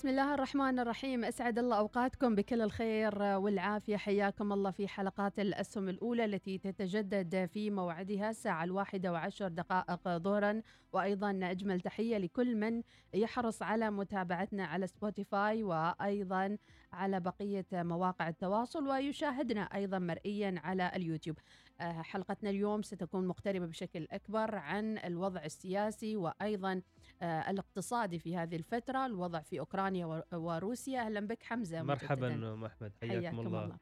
بسم 0.00 0.08
الله 0.08 0.34
الرحمن 0.34 0.78
الرحيم. 0.78 1.24
أسعد 1.24 1.58
الله 1.58 1.78
أوقاتكم 1.78 2.34
بكل 2.34 2.62
الخير 2.62 3.22
والعافية. 3.22 3.96
حياكم 3.96 4.52
الله 4.52 4.70
في 4.70 4.88
حلقات 4.88 5.38
الأسهم 5.38 5.88
الأولى 5.88 6.24
التي 6.24 6.58
تتجدد 6.58 7.46
في 7.52 7.70
موعدها 7.70 8.30
الساعة 8.30 8.64
الواحدة 8.64 9.12
وعشر 9.12 9.48
دقائق 9.48 10.08
ظهرا. 10.08 10.62
وأيضا 10.92 11.40
أجمل 11.42 11.80
تحية 11.80 12.18
لكل 12.18 12.56
من 12.56 12.82
يحرص 13.14 13.62
على 13.62 13.90
متابعتنا 13.90 14.64
على 14.64 14.86
سبوتيفاي 14.86 15.62
وأيضا 15.62 16.56
على 16.92 17.20
بقية 17.20 17.66
مواقع 17.72 18.28
التواصل 18.28 18.88
ويشاهدنا 18.88 19.62
أيضا 19.62 19.98
مرئيا 19.98 20.60
على 20.64 20.92
اليوتيوب. 20.96 21.38
آه، 21.80 22.02
حلقتنا 22.02 22.50
اليوم 22.50 22.82
ستكون 22.82 23.26
مقتربة 23.26 23.66
بشكل 23.66 24.06
أكبر 24.10 24.54
عن 24.54 24.98
الوضع 24.98 25.44
السياسي 25.44 26.16
وأيضا 26.16 26.72
آه، 26.72 26.82
الاقتصادي 27.22 28.18
في 28.18 28.36
هذه 28.36 28.56
الفترة 28.56 29.06
الوضع 29.06 29.40
في 29.40 29.60
أوكرانيا 29.60 30.24
وروسيا. 30.32 31.00
أهلا 31.00 31.20
بك 31.20 31.42
حمزة 31.42 31.82
مرحبا. 31.82 32.34
أم 32.34 32.64
أحمد. 32.64 32.92
حياكم, 33.00 33.40
الله, 33.40 33.64
الله, 33.64 33.76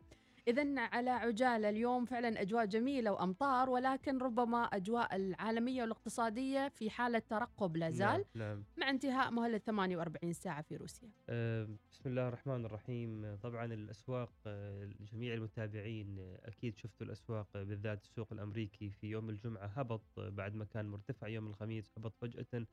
إذا 0.48 0.80
على 0.80 1.10
عجالة 1.10 1.68
اليوم 1.68 2.04
فعلا 2.04 2.40
أجواء 2.42 2.64
جميلة 2.66 3.12
وأمطار 3.12 3.70
ولكن 3.70 4.18
ربما 4.18 4.58
أجواء 4.62 5.16
العالمية 5.16 5.82
والاقتصادية 5.82 6.68
في 6.68 6.90
حالة 6.90 7.18
ترقب 7.18 7.76
لا 7.76 7.90
زال 7.90 8.24
نعم, 8.34 8.48
نعم. 8.48 8.64
مع 8.76 8.90
انتهاء 8.90 9.30
مهلة 9.30 9.58
48 9.58 10.32
ساعة 10.32 10.62
في 10.62 10.76
روسيا. 10.76 11.08
آه، 11.28 11.68
بسم 11.92 12.08
الله 12.08 12.28
الرحمن 12.28 12.64
الرحيم. 12.64 13.24
آه، 13.24 13.34
طبعا 13.34 13.64
الأسواق 13.64 14.32
آه، 14.46 14.90
جميع 15.12 15.34
المتابعين 15.34 16.18
آه، 16.18 16.40
أكيد 16.44 16.76
شفتوا 16.76 17.06
الأسواق 17.06 17.48
آه، 17.56 17.62
بالذات 17.62 18.02
السوق 18.02 18.32
الأمريكي 18.32 18.90
في 18.90 19.06
يوم 19.06 19.30
الجمعة. 19.30 19.66
هبط 19.66 20.02
آه، 20.18 20.28
بعد 20.28 20.54
ما 20.54 20.64
كان 20.64 20.86
مرتفع 20.88 21.28
يوم 21.28 21.46
الخميس 21.46 21.92
هبط 21.98 22.14
فجأة 22.20 22.46
آه، 22.54 22.66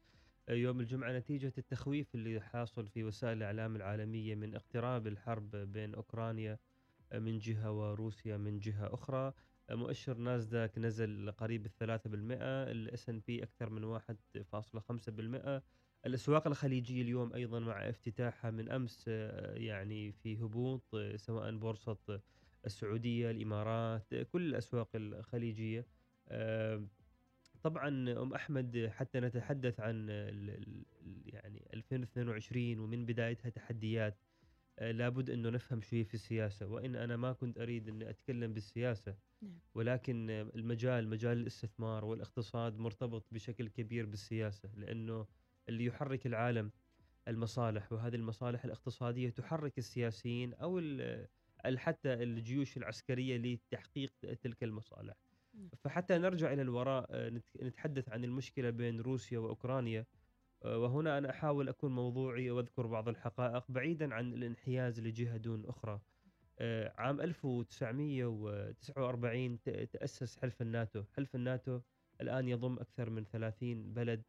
يوم 0.50 0.80
الجمعة 0.80 1.12
نتيجة 1.18 1.54
التخويف 1.58 2.16
اللي 2.16 2.42
حاصل 2.42 2.88
في 2.88 3.04
وسائل 3.04 3.38
الإعلام 3.38 3.76
العالمية 3.76 4.36
من 4.36 4.56
اقتراب 4.56 5.08
الحرب 5.08 5.56
بين 5.56 5.96
أوكرانيا 5.96 6.60
من 7.14 7.38
جهة 7.40 7.72
وروسيا 7.72 8.38
من 8.38 8.60
جهة 8.60 8.94
أخرى. 8.94 9.34
مؤشر 9.72 10.18
ناسداك 10.18 10.78
نزل 10.78 11.32
قريب 11.32 11.66
الثلاثة 11.66 12.10
بالمئة 12.10 12.72
الاس 12.72 13.10
إن 13.10 13.20
بي 13.28 13.44
أكثر 13.44 13.70
من 13.70 13.84
واحد 13.84 14.18
فاصلة 14.52 14.82
خمسة 14.82 15.12
بالمئة. 15.12 15.64
الأسواق 16.06 16.48
الخليجية 16.48 17.02
اليوم 17.02 17.34
أيضا 17.34 17.60
مع 17.60 17.90
افتتاحها 17.90 18.52
من 18.52 18.72
أمس 18.72 19.08
يعني 19.54 20.12
في 20.12 20.38
هبوط 20.44 20.96
سواء 21.16 21.58
بورصة 21.58 22.22
السعودية 22.66 23.32
الإمارات 23.32 24.16
كل 24.16 24.50
الأسواق 24.50 24.90
الخليجية. 24.96 25.86
طبعا 27.66 27.88
أم 28.22 28.34
أحمد 28.34 28.90
حتى 28.94 29.20
نتحدث 29.20 29.80
عن 29.80 30.10
يعني 31.26 31.68
2022 31.74 32.80
ومن 32.80 33.06
بدايتها 33.06 33.50
تحديات 33.50 34.18
آه، 34.80 34.92
لابد 34.92 35.30
أنه 35.30 35.50
نفهم 35.50 35.82
شوي 35.82 36.04
في 36.04 36.14
السياسة 36.14 36.66
وإن 36.68 36.96
أنا 36.96 37.18
ما 37.18 37.34
كنت 37.34 37.58
أريد 37.60 37.90
أن 37.90 38.02
أتكلم 38.02 38.54
بالسياسة 38.54 39.16
نعم. 39.42 39.60
ولكن 39.76 40.30
المجال 40.30 41.08
مجال 41.10 41.38
الاستثمار 41.38 42.06
والاقتصاد 42.06 42.78
مرتبط 42.78 43.26
بشكل 43.32 43.68
كبير 43.70 44.06
بالسياسة 44.06 44.70
لأنه 44.76 45.28
اللي 45.70 45.86
يحرك 45.86 46.26
العالم 46.28 46.72
المصالح 47.28 47.92
وهذه 47.94 48.16
المصالح 48.16 48.66
الاقتصادية 48.66 49.30
تحرك 49.30 49.78
السياسيين 49.78 50.54
ال- 50.80 51.28
حتى 51.80 52.14
الجيوش 52.14 52.78
العسكرية 52.78 53.38
لتحقيق 53.38 54.14
تلك 54.42 54.64
المصالح. 54.64 55.16
فحتى 55.84 56.18
نرجع 56.18 56.54
إلى 56.54 56.62
الوراء 56.62 57.06
آه، 57.10 57.30
نت- 57.30 57.58
نتحدث 57.64 58.10
عن 58.10 58.24
المشكلة 58.24 58.70
بين 58.70 59.00
روسيا 59.02 59.40
وأوكرانيا. 59.40 60.06
آه، 60.64 60.78
وهنا 60.78 61.18
أنا 61.18 61.30
أحاول 61.30 61.70
أكون 61.70 61.96
موضوعي 61.96 62.52
وأذكر 62.52 62.88
بعض 62.88 63.10
الحقائق 63.10 63.72
بعيدا 63.72 64.14
عن 64.14 64.34
الانحياز 64.34 65.00
لجهة 65.02 65.38
دون 65.38 65.66
أخرى. 65.66 66.00
آه، 66.60 66.94
عام 66.98 67.22
1949 67.22 69.62
ت- 69.62 69.70
تأسس 69.70 70.38
حلف 70.38 70.62
الناتو. 70.62 71.04
حلف 71.16 71.36
الناتو 71.36 71.80
الآن 72.22 72.48
يضم 72.48 72.80
أكثر 72.80 73.10
من 73.10 73.26
30 73.30 73.94
بلد. 73.94 74.24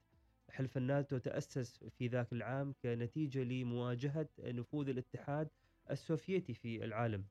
حلف 0.50 0.76
الناتو 0.76 1.19
تأسس 1.19 1.84
في 1.98 2.06
ذاك 2.08 2.32
العام 2.32 2.75
كنتيجة 2.82 3.43
لمواجهة 3.44 4.28
نفوذ 4.38 4.88
الاتحاد 4.88 5.48
السوفيتي 5.91 6.54
في 6.54 6.84
العالم. 6.84 7.25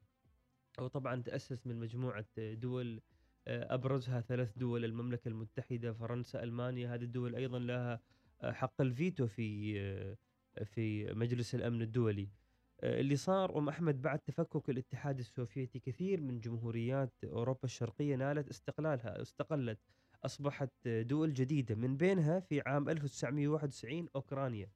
وطبعا 0.79 1.21
تأسس 1.21 1.67
من 1.67 1.75
مجموعة 1.79 2.25
دول 2.37 3.01
آه، 3.47 3.73
أبرزها 3.73 4.21
ثلاث 4.21 4.57
دول 4.57 4.85
المملكة 4.85 5.27
المتحدة 5.27 5.93
فرنسا 5.93 6.43
ألمانيا. 6.43 6.95
هذه 6.95 7.03
الدول 7.03 7.35
أيضا 7.35 7.59
لها 7.59 7.99
آه، 8.41 8.51
حق 8.51 8.81
الفيتو 8.81 9.27
في 9.27 9.79
آه، 9.79 10.17
في 10.63 11.13
مجلس 11.13 11.55
الأمن 11.55 11.81
الدولي. 11.81 12.29
اللي 12.83 13.15
صار 13.15 13.57
أم 13.57 13.69
أحمد 13.69 14.01
بعد 14.01 14.19
تفكك 14.19 14.69
الاتحاد 14.69 15.19
السوفيتي 15.19 15.79
كثير 15.79 16.21
من 16.21 16.39
جمهوريات 16.39 17.13
أوروبا 17.23 17.59
الشرقية 17.63 18.15
نالت 18.15 18.49
استقلالها 18.49 19.21
استقلت 19.21 19.79
أصبحت 20.25 20.87
دول 20.87 21.33
جديدة 21.33 21.75
من 21.75 21.97
بينها 21.97 22.39
في 22.39 22.61
عام 22.65 22.89
1991 22.89 24.07
أوكرانيا. 24.15 24.69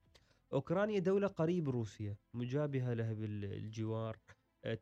أوكرانيا 0.53 0.99
دولة 0.99 1.27
قريب 1.27 1.69
روسيا 1.69 2.15
مجابهة 2.33 2.93
لها 2.93 3.13
بالجوار 3.13 4.17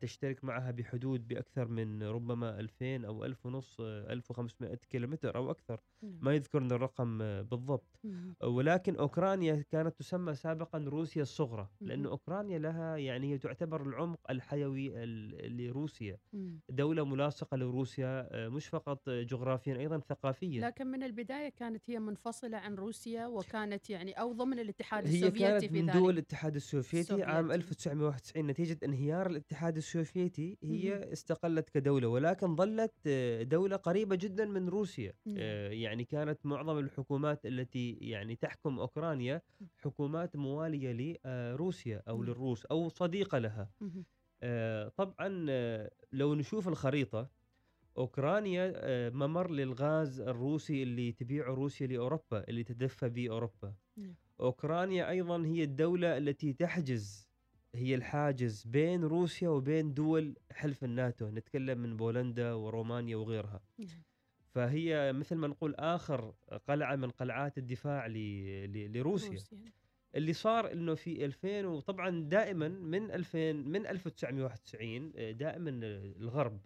تشترك 0.00 0.44
معها 0.44 0.70
بحدود 0.70 1.28
بأكثر 1.28 1.68
من 1.68 2.02
ربما 2.02 2.60
2000 2.60 3.04
أو 3.06 3.24
1000 3.24 3.46
ونص 3.46 3.76
آه، 3.80 4.12
1500 4.12 4.74
كيلومتر 4.74 5.36
أو 5.36 5.50
أكثر 5.50 5.80
نعم. 6.02 6.18
ما 6.22 6.34
يذكرن 6.34 6.72
الرقم 6.72 7.22
آه، 7.22 7.42
بالضبط. 7.42 7.98
ولكن 8.44 8.96
أوكرانيا 8.96 9.64
كانت 9.70 9.98
تسمى 9.98 10.34
سابقا 10.34 10.78
روسيا 10.78 11.22
الصغرى 11.22 11.68
لأن 11.80 11.98
مهم. 12.02 12.08
أوكرانيا 12.10 12.58
لها 12.58 12.96
يعني 12.96 13.32
هي 13.32 13.38
تعتبر 13.38 13.82
العمق 13.82 14.30
الحيوي 14.30 15.04
ال- 15.04 15.56
لروسيا 15.66 16.18
مم. 16.32 16.60
دولة 16.68 17.04
ملاصقة 17.04 17.56
لروسيا 17.56 18.28
آه، 18.30 18.48
مش 18.48 18.66
فقط 18.66 19.10
جغرافيا 19.10 19.76
أيضا 19.76 19.98
ثقافيا 19.98 20.60
لكن 20.60 20.86
من 20.86 21.02
البداية 21.02 21.48
كانت 21.48 21.90
هي 21.90 21.98
منفصلة 21.98 22.56
عن 22.58 22.74
روسيا 22.74 23.26
وكانت 23.26 23.90
يعني 23.90 24.12
أو 24.12 24.32
ضمن 24.32 24.58
الاتحاد 24.58 25.06
هي 25.06 25.14
السوفيتي 25.14 25.38
كانت 25.38 25.64
في 25.64 25.82
من 25.82 25.92
دول 25.92 26.12
الاتحاد 26.14 26.54
السوفيتي 26.56 27.22
عام 27.22 27.50
السوفيتي. 27.50 27.54
1991 27.54 28.46
نتيجة 28.46 28.78
انهيار 28.84 29.26
الاتحاد 29.30 29.67
السوفيتي 29.76 30.58
هي. 30.62 31.12
استقلت 31.12 31.68
كدولة 31.70 32.08
ولكن 32.08 32.56
ظلت 32.56 32.94
آه، 33.06 33.42
دولة 33.42 33.76
قريبة 33.76 34.16
جدا 34.16 34.44
من 34.44 34.68
روسيا 34.68 35.12
نعم. 35.26 35.36
آه، 35.40 35.68
يعني 35.68 36.04
كانت 36.04 36.46
معظم 36.46 36.78
الحكومات 36.78 37.46
التي 37.46 37.92
يعني 37.92 38.36
تحكم 38.36 38.78
أوكرانيا 38.78 39.42
حكومات 39.76 40.36
موالية 40.36 41.18
لروسيا 41.24 42.02
أو 42.08 42.16
نعم. 42.16 42.26
للروس 42.26 42.66
أو 42.66 42.88
صديقة 42.88 43.38
لها. 43.38 43.70
آه، 44.42 44.88
طبعا 44.96 45.28
لو 46.12 46.34
نشوف 46.34 46.68
الخريطة 46.68 47.30
أوكرانيا 47.98 48.72
ممر 49.10 49.50
للغاز 49.50 50.20
الروسي 50.20 50.82
اللي 50.82 51.12
تبيعه 51.12 51.54
روسيا 51.54 51.86
لأوروبا 51.86 52.48
اللي 52.48 52.64
تدفى 52.64 53.08
به 53.08 53.30
أوروبا 53.30 53.74
نعم. 53.96 54.14
أوكرانيا 54.40 55.10
أيضا 55.10 55.46
هي 55.46 55.62
الدولة 55.62 56.16
التي 56.18 56.52
تحجز 56.52 57.27
هي 57.74 57.94
الحاجز 57.94 58.64
بين 58.64 59.04
روسيا 59.04 59.48
وبين 59.48 59.94
دول 59.94 60.36
حلف 60.50 60.84
الناتو 60.84 61.28
نتكلم 61.30 61.78
من 61.78 61.96
بولندا 61.96 62.52
ورومانيا 62.52 63.16
وغيرها 63.16 63.60
نعم. 63.78 64.02
فهي 64.48 65.12
مثل 65.12 65.36
ما 65.36 65.46
نقول 65.46 65.74
آخر 65.74 66.34
قلعة 66.68 66.96
من 66.96 67.10
قلعات 67.10 67.58
الدفاع 67.58 68.06
لروسيا 68.06 69.30
روسيا. 69.30 69.72
اللي 70.14 70.32
صار 70.32 70.72
إنه 70.72 70.94
في 70.94 71.24
2000 71.24 71.66
وطبعا 71.66 72.28
دائما 72.28 72.68
من 72.68 73.10
2000 73.10 73.52
من 73.52 73.86
1991 73.86 75.12
آه، 75.16 75.32
دائما 75.32 75.70
الغرب 76.16 76.60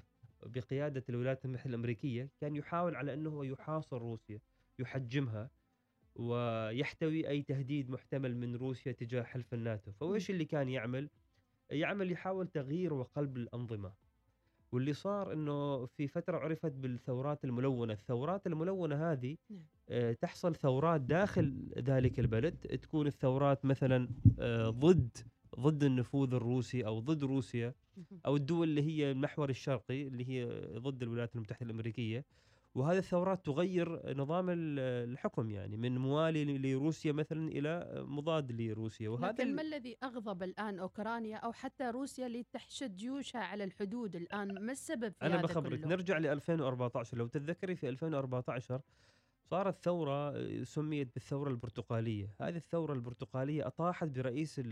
بقيادة 0.46 1.04
الولايات 1.08 1.44
المتحدة 1.44 1.70
الأمريكية 1.70 2.31
كان 2.40 2.56
يحاول 2.56 2.96
على 2.96 3.14
إنه 3.14 3.31
هو 3.31 3.43
يحاصر 3.43 3.99
روسيا 3.99 4.40
يحجمها 4.78 5.50
ويحتوي 6.17 7.29
أي 7.29 7.43
تهديد 7.43 7.91
محتمل 7.91 8.37
من 8.37 8.56
روسيا 8.56 8.93
تجاه 8.93 9.23
حلف 9.23 9.55
الناتو. 9.55 9.93
فايش 9.93 10.31
اللي 10.31 10.44
كان 10.44 10.69
يعمل؟ 10.69 11.09
يعمل 11.70 12.12
يحاول 12.12 12.49
تغيير 12.49 12.94
وقلب 12.94 13.37
الأنظمة. 13.37 13.93
واللي 14.73 14.93
صار 14.93 15.32
إنه 15.32 15.87
في 15.87 16.09
فترة 16.09 16.38
عرفت 16.38 16.73
بالثورات 16.73 17.44
الملونة. 17.44 17.93
الثورات 17.93 18.47
الملونة 18.47 19.12
هذه 19.12 19.37
نعم. 19.50 19.61
آه، 19.88 20.12
تحصل 20.12 20.55
ثورات 20.55 21.00
داخل 21.00 21.73
ذلك 21.79 22.20
البلد. 22.20 22.55
تكون 22.56 23.06
الثورات 23.06 23.64
مثلا 23.64 24.09
آه، 24.38 24.70
ضد 24.70 25.17
ضد 25.61 25.85
النفوذ 25.85 26.35
الروسي 26.35 26.87
أو 26.87 27.00
ضد 27.00 27.25
روسيا. 27.25 27.75
أو 28.26 28.37
الدول 28.37 28.69
اللي 28.69 28.82
هي 28.82 29.11
المحور 29.11 29.50
الشرقي 29.50 30.06
اللي 30.06 30.29
هي 30.29 30.44
ضد 30.79 31.03
الولايات 31.03 31.37
المتحدة 31.37 31.67
الأمريكية. 31.67 32.25
وهذه 32.74 32.98
الثورات 32.98 33.46
تغير 33.46 34.16
نظام 34.16 34.50
ال- 34.50 34.78
الحكم 35.12 35.50
يعني 35.50 35.76
من 35.76 35.98
موالي 35.98 36.58
لروسيا 36.58 37.12
مثلا 37.12 37.48
إلى 37.48 37.92
مضاد 38.06 38.52
لروسيا. 38.60 39.08
وهذا 39.08 39.26
لكن 39.32 39.54
ما 39.54 39.62
الذي 39.62 39.96
أغضب 40.02 40.42
الآن 40.42 40.78
أوكرانيا 40.78 41.36
أو 41.36 41.52
حتى 41.52 41.84
روسيا 41.84 42.28
لتحشد 42.28 42.96
جيوشها 42.96 43.40
على 43.40 43.64
الحدود 43.64 44.16
الآن؟ 44.16 44.58
ما 44.66 44.72
السبب 44.72 45.12
في 45.12 45.26
أنا 45.26 45.34
هذا 45.34 45.42
بخبرك 45.42 45.78
كله؟ 45.80 45.88
نرجع 45.88 46.19
ل 46.19 46.26
2014 46.26 47.16
لو 47.19 47.26
تتذكري 47.26 47.76
في 47.76 47.88
2014 47.88 48.80
صارت 49.44 49.84
ثورة 49.84 50.30
آه، 50.36 50.62
سميت 50.62 51.14
بالثورة 51.14 51.50
البرتقالية. 51.50 52.34
هذه 52.40 52.56
الثورة 52.56 52.92
البرتقالية 52.92 53.66
أطاحت 53.66 54.08
برئيس 54.08 54.58
ال- 54.58 54.64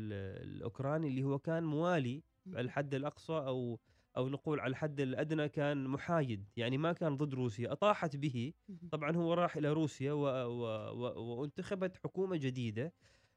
الأوكراني 0.56 1.08
اللي 1.08 1.25
هو 1.25 1.38
كان 1.38 1.64
موالي 1.64 2.23
على 2.46 2.61
الحد 2.61 2.94
الأقصى 2.94 3.32
أو 3.32 3.79
أو 4.17 4.29
نقول 4.29 4.61
على 4.61 4.71
الحد 4.71 5.01
الأدنى 5.01 5.49
كان 5.49 5.85
محايد 5.85 6.45
يعني 6.57 6.79
ما 6.79 6.93
كان 6.93 7.17
ضد 7.17 7.35
روسيا 7.35 7.73
أطاحت 7.73 8.17
به. 8.17 8.53
طبعا 8.91 9.17
هو 9.17 9.35
راح 9.35 9.57
إلى 9.57 9.73
روسيا 9.73 10.12
و 10.12 10.23
و 10.27 10.65
و 10.93 11.41
وانتخبت 11.41 11.97
حكومة 11.97 12.37
جديدة 12.37 12.93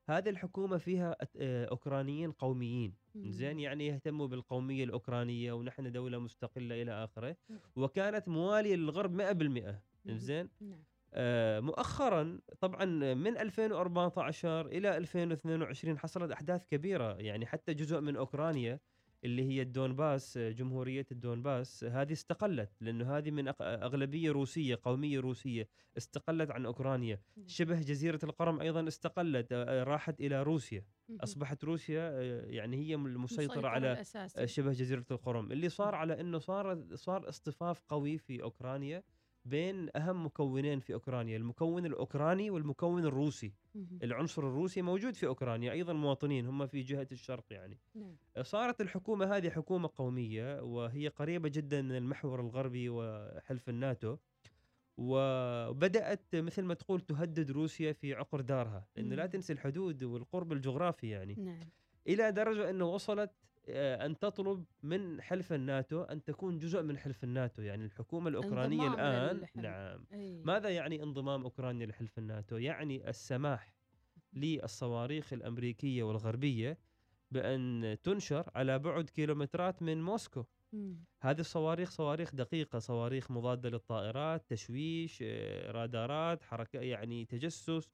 هذه 0.09 0.29
الحكومة 0.29 0.77
فيها 0.77 1.15
آه، 1.37 1.65
أوكرانيين 1.65 2.31
قوميين. 2.31 2.93
زين 3.15 3.59
يعني 3.59 3.87
يهتموا 3.87 4.27
بالقومية 4.27 4.83
الأوكرانية 4.83 5.53
ونحن 5.53 5.91
دولة 5.91 6.17
مستقلة 6.17 6.81
إلى 6.81 6.91
آخره 7.03 7.37
مم. 7.49 7.57
وكانت 7.75 8.27
موالية 8.27 8.75
للغرب 8.75 9.11
100% 9.13 9.81
مهم. 10.05 10.17
زين 10.17 10.49
نعم 10.61 10.83
آه 11.13 11.59
مؤخرا 11.59 12.39
طبعا 12.59 12.85
من 13.13 13.37
2014 13.37 14.65
إلى 14.67 14.97
2022 14.97 15.99
حصلت 15.99 16.31
أحداث 16.31 16.65
كبيرة 16.65 17.13
يعني 17.17 17.45
حتى 17.45 17.73
جزء 17.73 17.99
من 18.01 18.15
أوكرانيا 18.15 18.79
اللي 19.23 19.43
هي 19.43 19.61
الدونباس 19.61 20.37
جمهورية 20.37 21.05
الدونباس 21.11 21.83
هذه 21.83 22.13
استقلت 22.13 22.69
لأنه 22.81 23.17
هذه 23.17 23.31
من 23.31 23.53
أغلبية 23.61 24.31
روسية 24.31 24.79
قومية 24.83 25.19
روسية 25.19 25.67
استقلت 25.97 26.51
عن 26.51 26.65
أوكرانيا. 26.65 27.21
شبه 27.45 27.81
جزيرة 27.81 28.19
القرم 28.23 28.61
أيضا 28.61 28.87
استقلت 28.87 29.53
آه، 29.53 29.63
آه، 29.63 29.83
راحت 29.83 30.21
إلى 30.21 30.43
روسيا. 30.43 30.85
أصبحت 31.21 31.63
روسيا 31.63 32.09
آه، 32.13 32.45
يعني 32.45 32.77
هي 32.77 32.95
المسيطرة 32.95 33.45
مسيطرة 33.45 33.67
على 33.67 33.91
الأساسي. 33.91 34.47
شبه 34.47 34.71
جزيرة 34.71 35.05
القرم 35.11 35.51
اللي 35.51 35.69
صار 35.69 35.95
على 35.95 36.19
إنه 36.19 36.39
صار 36.39 36.95
صار 36.95 37.29
اصطفاف 37.29 37.81
قوي 37.87 38.17
في 38.17 38.43
أوكرانيا 38.43 39.03
بين 39.45 39.89
أهم 39.95 40.25
مكونين 40.25 40.79
في 40.79 40.93
أوكرانيا 40.93 41.37
المكون 41.37 41.85
الأوكراني 41.85 42.49
والمكون 42.49 43.05
الروسي. 43.05 43.53
العنصر 44.03 44.47
الروسي 44.47 44.81
موجود 44.81 45.15
في 45.15 45.27
أوكرانيا 45.27 45.71
أيضا 45.71 45.93
مواطنين 45.93 46.45
هم 46.45 46.67
في 46.67 46.81
جهة 46.81 47.07
الشرق 47.11 47.45
يعني. 47.51 47.79
نعم. 47.95 48.15
صارت 48.41 48.81
الحكومة 48.81 49.25
هذه 49.35 49.49
حكومة 49.49 49.89
قومية 49.95 50.61
وهي 50.61 51.07
قريبة 51.07 51.49
جدا 51.49 51.81
من 51.81 51.95
المحور 51.95 52.39
الغربي 52.39 52.89
وحلف 52.89 53.69
الناتو 53.69 54.17
وبدأت 54.97 56.35
مثل 56.35 56.61
ما 56.63 56.73
تقول 56.73 57.01
تهدد 57.01 57.51
روسيا 57.51 57.93
في 57.93 58.13
عقر 58.13 58.41
دارها 58.41 58.87
لأنه 58.95 59.15
لا 59.15 59.23
مم. 59.23 59.29
تنسي 59.29 59.53
الحدود 59.53 60.03
والقرب 60.03 60.51
الجغرافي 60.53 61.09
يعني. 61.09 61.35
نعم. 61.35 61.59
إلى 62.07 62.31
درجة 62.31 62.69
أنه 62.69 62.85
وصلت 62.85 63.31
أن 63.69 64.19
تطلب 64.19 64.65
من 64.83 65.21
حلف 65.21 65.53
الناتو 65.53 66.03
أن 66.03 66.23
تكون 66.23 66.57
جزء 66.57 66.81
من 66.81 66.97
حلف 66.97 67.23
الناتو 67.23 67.61
يعني 67.61 67.85
الحكومة 67.85 68.29
الأوكرانية 68.29 68.93
الآن. 68.93 69.45
نعم 69.55 70.05
أي. 70.13 70.43
ماذا 70.43 70.69
يعني 70.69 71.03
انضمام 71.03 71.43
أوكرانيا 71.43 71.85
لحلف 71.85 72.17
الناتو 72.19 72.57
يعني 72.57 73.09
السماح 73.09 73.73
للصواريخ 74.33 75.33
الأمريكية 75.33 76.03
والغربية 76.03 76.79
بأن 77.31 77.97
تنشر 78.03 78.51
على 78.55 78.79
بعد 78.79 79.09
كيلومترات 79.09 79.81
من 79.81 80.03
موسكو. 80.03 80.43
هذه 81.21 81.39
الصواريخ 81.39 81.89
صواريخ 81.91 82.35
دقيقة 82.35 82.79
صواريخ 82.79 83.31
مضادة 83.31 83.69
للطائرات 83.69 84.49
تشويش 84.49 85.19
آه، 85.21 85.71
رادارات 85.71 86.43
حركة 86.43 86.79
يعني 86.79 87.25
تجسس 87.25 87.89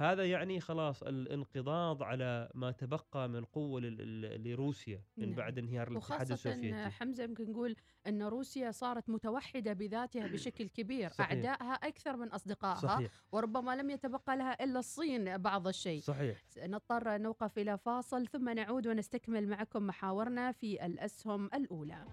هذا 0.00 0.24
يعني 0.24 0.60
خلاص 0.60 1.02
الانقضاض 1.02 2.02
على 2.02 2.50
ما 2.54 2.70
تبقى 2.70 3.28
من 3.28 3.44
قوة 3.44 3.80
لروسيا 3.80 5.02
من 5.16 5.26
نعم. 5.26 5.34
بعد 5.34 5.58
انهيار 5.58 5.88
الاتحاد 5.88 6.20
وخاصة 6.20 6.34
السوفيتي. 6.34 6.90
حمزة 6.90 7.24
يمكن 7.24 7.50
نقول 7.50 7.76
أن 8.06 8.22
روسيا 8.22 8.70
صارت 8.70 9.10
متوحدة 9.10 9.72
بذاتها 9.72 10.26
بشكل 10.32 10.68
كبير 10.68 11.10
صحيح. 11.10 11.30
أعدائها 11.30 11.72
أكثر 11.72 12.16
من 12.16 12.28
أصدقائها 12.28 12.74
صحيح. 12.74 13.10
وربما 13.32 13.76
لم 13.76 13.90
يتبقى 13.90 14.36
لها 14.36 14.64
إلا 14.64 14.78
الصين 14.78 15.38
بعض 15.38 15.68
الشيء. 15.68 16.00
صحيح. 16.00 16.42
نضطر 16.58 17.18
نوقف 17.18 17.58
إلى 17.58 17.78
فاصل 17.78 18.26
ثم 18.26 18.48
نعود 18.48 18.86
ونستكمل 18.86 19.48
معكم 19.48 19.86
محاورنا 19.86 20.52
في 20.52 20.86
الأسهم 20.86 21.46
الأولى. 21.54 22.04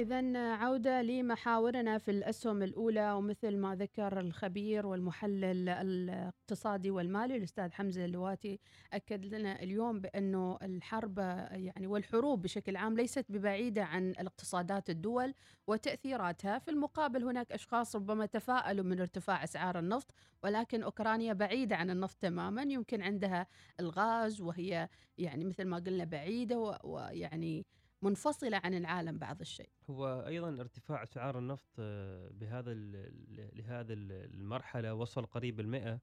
إذا 0.00 0.38
عودة 0.54 1.02
لمحاورنا 1.02 1.98
في 1.98 2.10
الأسهم 2.10 2.62
الأولى 2.62 3.12
ومثل 3.12 3.56
ما 3.56 3.74
ذكر 3.74 4.20
الخبير 4.20 4.86
والمحلل 4.86 5.68
الاقتصادي 5.68 6.90
والمالي 6.90 7.36
الأستاذ 7.36 7.72
حمزة 7.72 8.04
اللواتي 8.04 8.60
أكد 8.92 9.24
لنا 9.24 9.62
اليوم 9.62 10.00
بأنه 10.00 10.58
الحرب 10.62 11.18
يعني 11.52 11.86
والحروب 11.86 12.42
بشكل 12.42 12.76
عام 12.76 12.94
ليست 12.96 13.24
ببعيدة 13.28 13.84
عن 13.84 14.10
الاقتصادات 14.10 14.90
الدول 14.90 15.34
وتأثيراتها. 15.66 16.58
في 16.58 16.70
المقابل 16.70 17.24
هناك 17.24 17.52
أشخاص 17.52 17.96
ربما 17.96 18.26
تفاءلوا 18.26 18.84
من 18.84 19.00
ارتفاع 19.00 19.44
أسعار 19.44 19.78
النفط 19.78 20.14
ولكن 20.42 20.82
أوكرانيا 20.82 21.32
بعيدة 21.32 21.76
عن 21.76 21.90
النفط 21.90 22.16
تماما. 22.20 22.62
يمكن 22.62 23.02
عندها 23.02 23.46
الغاز 23.80 24.40
وهي 24.40 24.88
يعني 25.18 25.44
مثل 25.44 25.64
ما 25.64 25.76
قلنا 25.76 26.04
بعيدة 26.04 26.78
ويعني 26.84 27.66
منفصلة 28.02 28.60
عن 28.64 28.74
العالم 28.74 29.18
بعض 29.18 29.40
الشيء. 29.40 29.68
هو 29.90 30.24
أيضا 30.26 30.60
ارتفاع 30.60 31.02
اسعار 31.02 31.38
النفط 31.38 31.68
آه، 31.78 32.28
بهذا 32.32 32.72
ال- 32.72 32.96
ال- 32.96 33.58
لهذا 33.58 33.92
ال- 33.92 34.34
المرحلة 34.34 34.94
وصل 34.94 35.26
قريب 35.26 35.60
المئة 35.60 36.00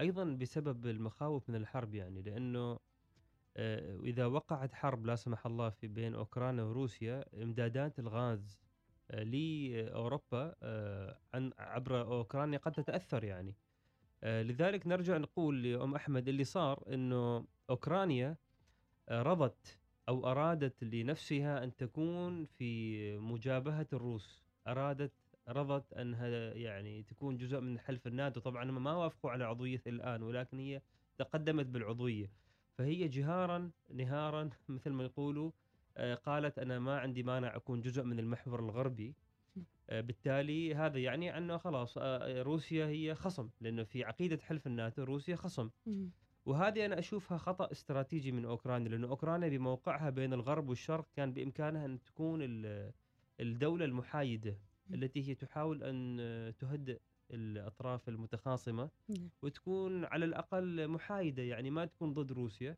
أيضا 0.00 0.24
بسبب 0.24 0.86
المخاوف 0.86 1.48
من 1.50 1.56
الحرب 1.56 1.94
يعني 1.94 2.22
لأنه 2.22 2.78
آه، 3.56 3.96
إذا 4.04 4.26
وقعت 4.26 4.74
حرب 4.74 5.06
لا 5.06 5.16
سمح 5.16 5.46
الله 5.46 5.70
في 5.70 5.86
بين 5.88 6.14
اوكرانيا 6.14 6.62
وروسيا 6.62 7.24
إمدادات 7.42 7.98
الغاز 7.98 8.58
آه، 9.10 9.22
لأوروبا 9.22 10.54
آه، 10.62 11.18
عن 11.34 11.52
عبر 11.58 12.00
أوكرانيا 12.00 12.58
قد 12.58 12.72
تتأثر 12.72 13.24
يعني. 13.24 13.56
لذلك 14.24 14.86
نرجع 14.86 15.16
نقول 15.18 15.62
لأم 15.62 15.94
أحمد 15.94 16.28
اللي 16.28 16.44
صار 16.44 16.84
إنه 16.94 17.46
أوكرانيا 17.70 18.36
آه، 19.08 19.22
رضت 19.22 19.78
أو 20.08 20.26
أرادت 20.26 20.84
لنفسها 20.84 21.64
أن 21.64 21.76
تكون 21.76 22.44
في 22.44 23.18
مجابهة 23.18 23.86
الروس. 23.92 24.44
أرادت 24.66 25.12
رضت 25.48 25.92
أنها 25.92 26.28
يعني 26.54 27.02
تكون 27.02 27.36
جزء 27.36 27.60
من 27.60 27.78
حلف 27.78 28.06
الناتو. 28.06 28.40
طبعا 28.40 28.70
هم 28.70 28.84
ما 28.84 28.92
وافقوا 28.92 29.30
على 29.30 29.44
عضوية 29.44 29.82
الآن 29.86 30.22
ولكن 30.22 30.58
هي 30.58 30.82
تقدمت 31.18 31.66
بالعضوية. 31.66 32.30
فهي 32.78 33.08
جهارا 33.08 33.70
نهارا 33.94 34.50
مثل 34.68 34.90
ما 34.90 35.04
يقولوا 35.04 35.50
آه، 35.96 36.14
قالت 36.14 36.58
أنا 36.58 36.78
ما 36.78 36.98
عندي 36.98 37.22
مانع 37.22 37.56
أكون 37.56 37.80
جزء 37.80 38.02
من 38.02 38.18
المحور 38.18 38.60
الغربي. 38.60 39.14
آه، 39.90 40.00
بالتالي 40.00 40.74
هذا 40.74 40.98
يعني 40.98 41.38
أنه 41.38 41.56
خلاص 41.56 41.98
آه، 41.98 42.42
روسيا 42.42 42.86
هي 42.86 43.14
خصم 43.14 43.48
لأنه 43.60 43.84
في 43.84 44.04
عقيدة 44.04 44.38
حلف 44.42 44.66
الناتو 44.66 45.04
روسيا 45.04 45.36
خصم. 45.36 45.70
وهذه 46.46 46.86
أنا 46.86 46.98
أشوفها 46.98 47.38
خطأ 47.38 47.72
استراتيجي 47.72 48.32
من 48.32 48.44
أوكرانيا 48.44 48.88
لأنه 48.88 49.08
أوكرانيا 49.08 49.48
بموقعها 49.48 50.10
بين 50.10 50.32
الغرب 50.32 50.68
والشرق 50.68 51.06
كان 51.16 51.32
بإمكانها 51.32 51.84
أن 51.86 52.02
تكون 52.02 52.38
ال- 52.42 52.92
الدولة 53.40 53.84
المحايدة 53.84 54.58
التي 54.94 55.28
هي 55.28 55.34
تحاول 55.34 55.82
أن 55.82 56.52
تهدئ 56.58 56.98
الأطراف 57.30 58.08
المتخاصمة. 58.08 58.90
وتكون 59.42 60.04
على 60.04 60.24
الأقل 60.24 60.88
محايدة 60.88 61.42
يعني 61.42 61.70
ما 61.70 61.84
تكون 61.84 62.12
ضد 62.14 62.32
روسيا 62.32 62.76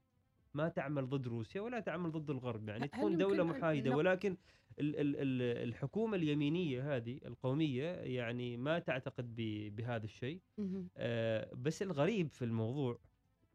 ما 0.55 0.69
تعمل 0.69 1.09
ضد 1.09 1.29
روسيا 1.29 1.61
ولا 1.61 1.81
تعمل 1.81 2.11
ضد 2.13 2.31
الغرب 2.31 2.69
يعني 2.69 2.85
تكون 2.89 3.17
محايدة 3.45 3.91
نق- 3.91 3.97
ولكن 3.99 4.37
ال 4.81 4.97
ال 4.97 5.17
ال 5.17 5.43
الحكومة 5.69 6.17
اليمينية 6.17 6.97
هذه 6.97 7.21
القومية 7.27 7.85
يعني 7.93 8.57
ما 8.57 8.79
تعتقد 8.79 9.35
بهذا 9.77 10.05
الشيء. 10.05 10.41
آه، 10.97 11.55
بس 11.55 11.83
الغريب 11.83 12.29
في 12.33 12.45
الموضوع 12.45 12.99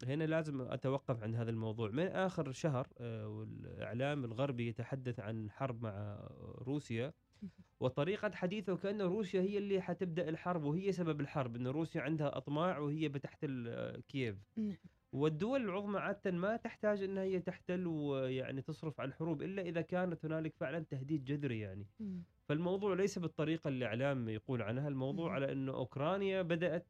هنا 0.08 0.24
لازم 0.24 0.62
أتوقف 0.62 1.24
عند 1.24 1.36
هذا 1.36 1.50
الموضوع 1.50 1.89
من 1.89 2.08
آخر 2.08 2.51
شهر 2.51 2.88
آه، 2.98 3.27
والإعلام 3.27 4.25
الغربي 4.25 4.68
يتحدث 4.68 5.20
عن 5.20 5.51
حرب 5.51 5.84
مع 5.84 6.27
روسيا 6.68 7.13
وطريقة 7.82 8.32
حديثه 8.32 8.77
كانه 8.77 9.03
روسيا 9.03 9.41
هي 9.41 9.58
اللي 9.58 9.82
حتبدأ 9.82 10.29
الحرب 10.29 10.63
وهي 10.63 10.91
سبب 10.91 11.22
الحرب 11.22 11.56
انه 11.56 11.72
روسيا 11.72 12.01
عندها 12.01 12.38
أطماع 12.38 12.77
وهي 12.77 13.10
بتحتل 13.10 13.68
آه، 13.68 14.00
كييف 14.08 14.38
نعم. 14.58 14.77
والدول 15.12 15.62
العظمى 15.62 16.00
عادة 16.00 16.32
ما 16.32 16.58
تحتاج 16.58 17.03
إنها 17.03 17.24
هي 17.24 17.39
تحتل 17.39 17.88
ويعني 17.88 18.62
تصرف 18.62 19.01
على 19.01 19.08
الحروب 19.08 19.41
إلا 19.41 19.62
إذا 19.62 19.82
كانت 19.82 20.25
هنالك 20.25 20.56
فعلا 20.56 20.79
تهديد 20.79 21.25
جذري 21.25 21.60
يعني 21.60 21.88
مم. 22.00 22.24
فالموضوع 22.46 22.94
ليس 22.94 23.20
بالطريقة 23.20 23.68
اللي 23.68 23.77
الاعلام 23.77 24.29
يقول 24.29 24.62
عنها 24.62 24.88
الموضوع 24.88 25.29
مم. 25.29 25.36
على 25.36 25.51
انه 25.51 25.74
أوكرانيا 25.74 26.41
بدأت 26.41 26.88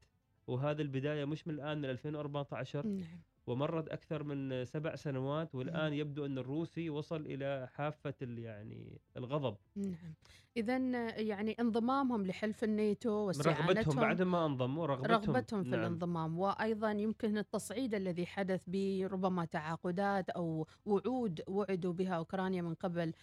وهذه 0.49 0.81
البداية 0.81 1.25
مش 1.25 1.47
من 1.47 1.53
الآن 1.53 1.77
من 1.77 1.85
2014 1.85 2.87
نعم. 2.87 3.21
ومرت 3.47 3.89
أكثر 3.89 4.23
من 4.23 4.65
سبع 4.65 4.95
سنوات 4.95 5.55
والآن 5.55 5.93
يبدو 5.93 6.25
أن 6.25 6.37
الروسي 6.37 6.89
وصل 6.89 7.25
إلى 7.25 7.67
حافة 7.73 8.13
يعني 8.21 9.01
الغضب. 9.17 9.57
نعم. 9.75 10.13
اذا 10.57 10.77
يعني 11.19 11.55
انضمامهم 11.59 12.27
لحلف 12.27 12.63
الناتو 12.63 13.09
من 13.09 13.15
رغبتهم 13.15 13.67
واستعانتهم 13.67 13.95
بعد 13.95 14.21
ما 14.21 14.45
انضموا 14.45 14.85
رغبتهم. 14.87 15.11
رغبتهم 15.11 15.63
في 15.63 15.69
نعم. 15.69 15.79
الانضمام. 15.79 16.39
وأيضا 16.39 16.91
يمكن 16.91 17.37
التصعيد 17.37 17.95
الذي 17.95 18.25
حدث 18.25 18.63
بربما 18.67 19.45
تعاقدات 19.45 20.29
أو 20.29 20.67
وعود 20.85 21.41
وعدوا 21.47 21.93
بها 21.93 22.13
أوكرانيا 22.13 22.61
من 22.61 22.73
قبل 22.73 23.13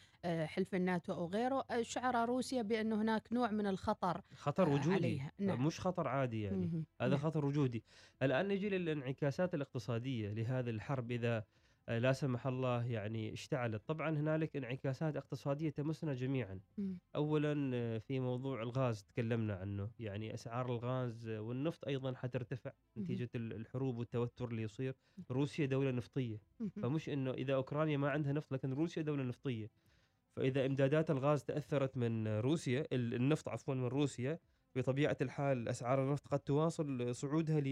حلف 0.47 0.75
الناتو 0.75 1.13
أو 1.13 1.27
غيره. 1.27 1.65
آه، 1.71 1.83
شعر 1.83 2.29
روسيا 2.29 2.63
بأن 2.63 2.93
هناك 2.93 3.33
نوع 3.33 3.51
من 3.51 3.67
الخطر 3.67 4.21
خطر 4.35 4.67
آه، 4.69 4.75
وجودي. 4.75 4.95
عليها. 4.95 5.33
نعم. 5.39 5.67
مش 5.67 5.81
خطر 5.81 6.09
عادي 6.09 6.43
يعني. 6.43 6.67
مهم. 6.67 6.85
هذا 7.01 7.11
نعم. 7.11 7.19
خطر 7.19 7.45
وجودي. 7.45 7.85
الآن 8.23 8.49
نجي 8.49 8.69
للانعكاسات 8.69 9.55
الاقتصادية 9.55 10.33
لهذه 10.33 10.71
الحرب. 10.71 11.11
إذا 11.11 11.45
آه، 11.89 11.99
لا 11.99 12.13
سمح 12.13 12.47
الله 12.47 12.85
يعني 12.85 13.33
اشتعلت. 13.33 13.83
طبعا 13.89 14.11
هنالك 14.11 14.57
انعكاسات 14.57 15.17
اقتصادية 15.17 15.71
تمسنا 15.71 16.15
جميعا. 16.15 16.61
مم. 16.79 16.99
اولا 17.17 17.71
آه، 17.75 17.99
في 17.99 18.21
موضوع 18.21 18.63
الغاز 18.63 19.03
تكلمنا 19.03 19.55
عنه. 19.55 19.91
يعني 19.99 20.35
أسعار 20.35 20.67
الغاز 20.75 21.29
آه، 21.29 21.41
والنفط 21.41 21.87
أيضا 21.89 22.15
حترتفع 22.15 22.71
ال- 22.99 23.53
الحروب 23.53 23.97
والتوتر 23.99 24.49
اللي 24.49 24.63
يصير. 24.63 24.95
روسيا 25.31 25.67
دولة 25.67 25.91
نفطية. 25.91 26.39
مهم. 26.61 26.71
فمش 26.83 27.09
إنه 27.09 27.31
إذا 27.31 27.55
أوكرانيا 27.55 27.97
ما 27.97 28.11
عندها 28.11 28.33
نفط 28.33 28.53
لكن 28.53 28.73
روسيا 28.73 29.03
دولة 29.03 29.23
نفطية. 29.23 29.71
فإذا 30.37 30.67
إمدادات 30.67 31.11
الغاز 31.11 31.45
تأثرت 31.45 31.97
من 31.97 32.29
روسيا 32.29 32.87
ال- 32.93 33.15
النفط 33.15 33.49
عفوا 33.49 33.75
من 33.75 33.85
روسيا 33.85 34.39
بطبيعة 34.77 35.17
الحال 35.21 35.69
أسعار 35.69 36.03
النفط 36.03 36.29
قد 36.29 36.39
تواصل 36.39 37.15
صعودها 37.15 37.63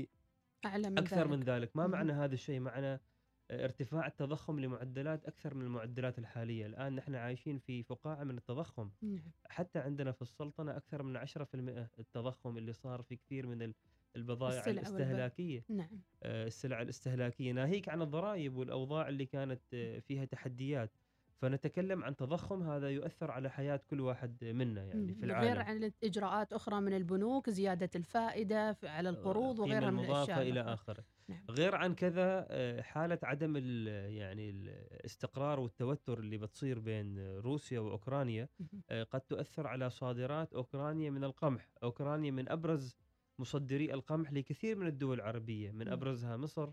أعلى 0.67 0.89
من 0.91 0.95
لاكثر 0.95 1.17
ذلك. 1.17 1.27
من 1.31 1.41
ذلك. 1.41 1.77
ما 1.77 1.83
مهم. 1.83 1.93
معنى 1.93 2.13
هذا 2.13 2.35
الشيء؟ 2.35 2.61
معنى 2.61 3.01
ارتفاع 3.51 4.07
التضخم 4.07 4.61
لمعدلات 4.61 5.25
أكثر 5.25 5.55
من 5.55 5.63
المعدلات 5.63 6.19
الحالية. 6.19 6.67
الآن 6.67 6.95
نحن 6.97 7.15
عايشين 7.15 7.59
في 7.59 7.83
فقاعة 7.83 8.25
من 8.25 8.37
التضخم. 8.39 8.91
نعم. 9.03 9.31
حتى 9.49 9.79
عندنا 9.79 10.13
في 10.13 10.23
السلطنة 10.23 10.77
أكثر 10.77 11.03
من 11.03 11.17
10% 11.17 11.89
التضخم 11.99 12.59
اللي 12.59 12.73
صار 12.73 13.03
في 13.03 13.17
كثير 13.17 13.47
من 13.47 13.63
ال- 13.63 13.75
البضائع 14.17 14.67
الاستهلاكية. 14.67 15.65
نعم. 15.69 16.01
آه، 16.23 16.47
السلع 16.47 16.83
الاستهلاكية. 16.83 17.53
ناهيك 17.53 17.89
عن 17.89 18.03
الضرائب 18.03 18.57
والأوضاع 18.57 19.09
اللي 19.09 19.27
كانت 19.27 19.61
آه، 19.75 19.99
فيها 19.99 20.25
تحديات. 20.25 20.91
فنتكلم 21.37 22.05
عن 22.05 22.17
تضخم 22.17 22.63
هذا 22.63 22.91
يؤثر 22.91 23.31
على 23.31 23.51
حياة 23.51 23.81
كل 23.91 24.01
واحد 24.01 24.45
منا 24.45 24.85
يعني. 24.85 25.15
في 25.15 25.21
غير 25.21 25.31
العالم 25.31 25.63
عن 25.85 25.93
اجراءات 26.05 26.53
أخرى 26.53 26.81
من 26.81 26.97
البنوك 26.97 27.51
زيادة 27.51 27.91
الفائدة 27.97 28.73
في- 28.73 28.89
على 28.89 29.09
القروض 29.09 29.61
القيمة 29.61 29.63
وغيرها 29.77 29.91
من 29.91 29.99
إلى 29.99 30.61
الأخرى. 30.61 30.75
آخره 30.75 31.05
نعم. 31.29 31.45
غير 31.51 31.75
عن 31.75 31.95
كذا 31.95 32.47
آه، 32.51 32.83
حالة 32.83 33.19
عدم 33.23 33.55
ال- 33.57 34.13
يعني 34.13 34.51
الاستقرار 34.51 35.61
والتوتر 35.61 36.19
اللي 36.19 36.39
بتصير 36.39 36.79
بين 36.79 37.37
روسيا 37.39 37.81
وأوكرانيا 37.81 38.49
مهم. 38.61 38.83
آه، 38.91 39.03
قد 39.03 39.21
تؤثر 39.21 39.67
على 39.67 39.91
صادرات 39.91 40.55
أوكرانيا 40.55 41.11
من 41.11 41.25
القمح 41.25 41.69
أوكرانيا 41.83 42.31
من 42.31 42.49
أبرز 42.49 42.97
مصدري 43.41 43.95
القمح 43.95 44.33
لكثير 44.33 44.77
من 44.79 44.87
الدول 44.87 45.17
العربية 45.17 45.71
من 45.71 45.87
مم. 45.87 45.93
أبرزها 45.93 46.37
مصر. 46.37 46.71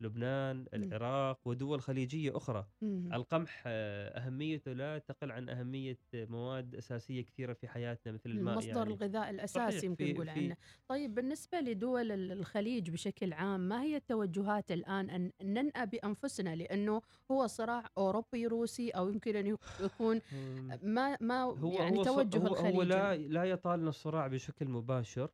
لبنان 0.00 0.66
العراق 0.74 1.40
ودول 1.48 1.80
خليجية 1.80 2.36
أخرى 2.36 2.66
مهم. 2.82 3.12
القمح 3.12 3.62
آه، 3.66 4.08
أهميته 4.26 4.72
لا 4.72 4.98
تقل 4.98 5.30
عن 5.30 5.48
أهمية 5.48 5.98
مواد 6.14 6.74
أساسية 6.74 7.22
كثيرة 7.24 7.52
في 7.52 7.68
حياتنا 7.68 8.12
مثل 8.12 8.30
الماء 8.30 8.56
مصدر 8.56 8.68
يعني 8.76 8.88
الغذاء 8.90 9.30
الأساسي 9.30 9.70
صحيح، 9.72 9.84
يمكن 9.84 10.12
نقول 10.14 10.28
عنه 10.28 10.56
طيب 10.88 11.14
بالنسبة 11.14 11.60
لدول 11.60 12.12
ال- 12.12 12.32
الخليج 12.32 12.90
بشكل 12.90 13.32
عام 13.32 13.60
ما 13.60 13.82
هي 13.82 13.96
التوجهات 13.96 14.72
الآن 14.72 15.10
أن 15.10 15.30
ننأى 15.42 15.86
بأنفسنا 15.86 16.54
لأنه 16.56 17.00
هو 17.30 17.46
صراع 17.46 17.86
أوروبي 17.98 18.46
روسي 18.46 18.90
أو 18.90 19.08
يمكن 19.08 19.46
يك- 19.46 19.58
يكون. 19.80 20.20
ما 20.82 21.16
ما 21.20 21.42
هو 21.42 21.72
يعني 21.72 21.98
هو 21.98 22.02
توجه 22.04 22.38
هو, 22.38 22.46
الخليج 22.46 22.76
هو 22.76 22.82
لا 22.82 23.16
لا 23.16 23.44
يطالنا 23.44 23.88
الصراع 23.88 24.26
بشكل 24.26 24.68
مباشر. 24.68 25.30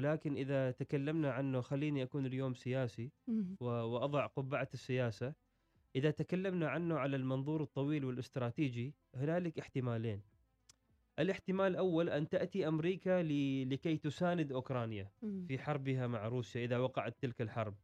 ولكن 0.00 0.36
إذا 0.36 0.70
تكلمنا 0.70 1.32
عنه 1.32 1.60
خليني 1.60 2.02
أكون 2.02 2.26
اليوم 2.26 2.54
سياسي 2.54 3.10
مم. 3.28 3.56
و- 3.60 3.64
وأضع 3.64 4.26
قبعة 4.26 4.68
السياسة 4.74 5.34
إذا 5.96 6.10
تكلمنا 6.10 6.68
عنه 6.68 6.98
على 6.98 7.16
المنظور 7.16 7.62
الطويل 7.62 8.04
والإستراتيجي 8.04 8.94
هنالك 9.14 9.58
احتمالين 9.58 10.20
الاحتمال 11.18 11.66
الأول 11.66 12.08
أن 12.08 12.28
تأتي 12.28 12.68
أمريكا 12.68 13.22
ل- 13.22 13.70
لكي 13.70 13.96
تساند 13.96 14.52
أوكرانيا 14.52 15.10
مم. 15.22 15.44
في 15.48 15.58
حربها 15.58 16.06
مع 16.06 16.28
روسيا 16.28 16.64
إذا 16.64 16.78
وقعت 16.78 17.14
تلك 17.20 17.40
الحرب 17.42 17.74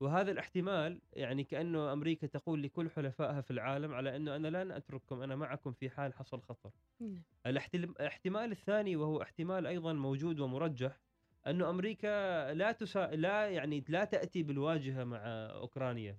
وهذا 0.00 0.30
الاحتمال 0.30 1.00
يعني 1.12 1.44
كأنه 1.44 1.92
أمريكا 1.92 2.26
تقول 2.26 2.62
لكل 2.62 2.90
حلفائها 2.90 3.40
في 3.40 3.50
العالم 3.50 3.94
على 3.94 4.16
أنه 4.16 4.36
أنا 4.36 4.48
لن 4.64 4.70
أترككم 4.72 5.22
أنا 5.22 5.36
معكم 5.36 5.72
في 5.72 5.90
حال 5.90 6.14
حصل 6.14 6.40
خطر 6.40 6.70
نعم. 7.00 7.22
الاحتمال 7.46 8.50
الثاني 8.52 8.96
وهو 8.96 9.22
احتمال 9.22 9.66
أيضا 9.66 9.92
موجود 9.92 10.40
ومرجح 10.40 11.00
أنه 11.46 11.70
أمريكا 11.70 12.54
لا 12.54 12.72
تسا... 12.72 13.10
لا 13.14 13.48
يعني 13.48 13.84
لا 13.88 14.04
تأتي 14.04 14.42
بالواجهة 14.42 15.04
مع 15.04 15.18
أوكرانيا. 15.50 16.18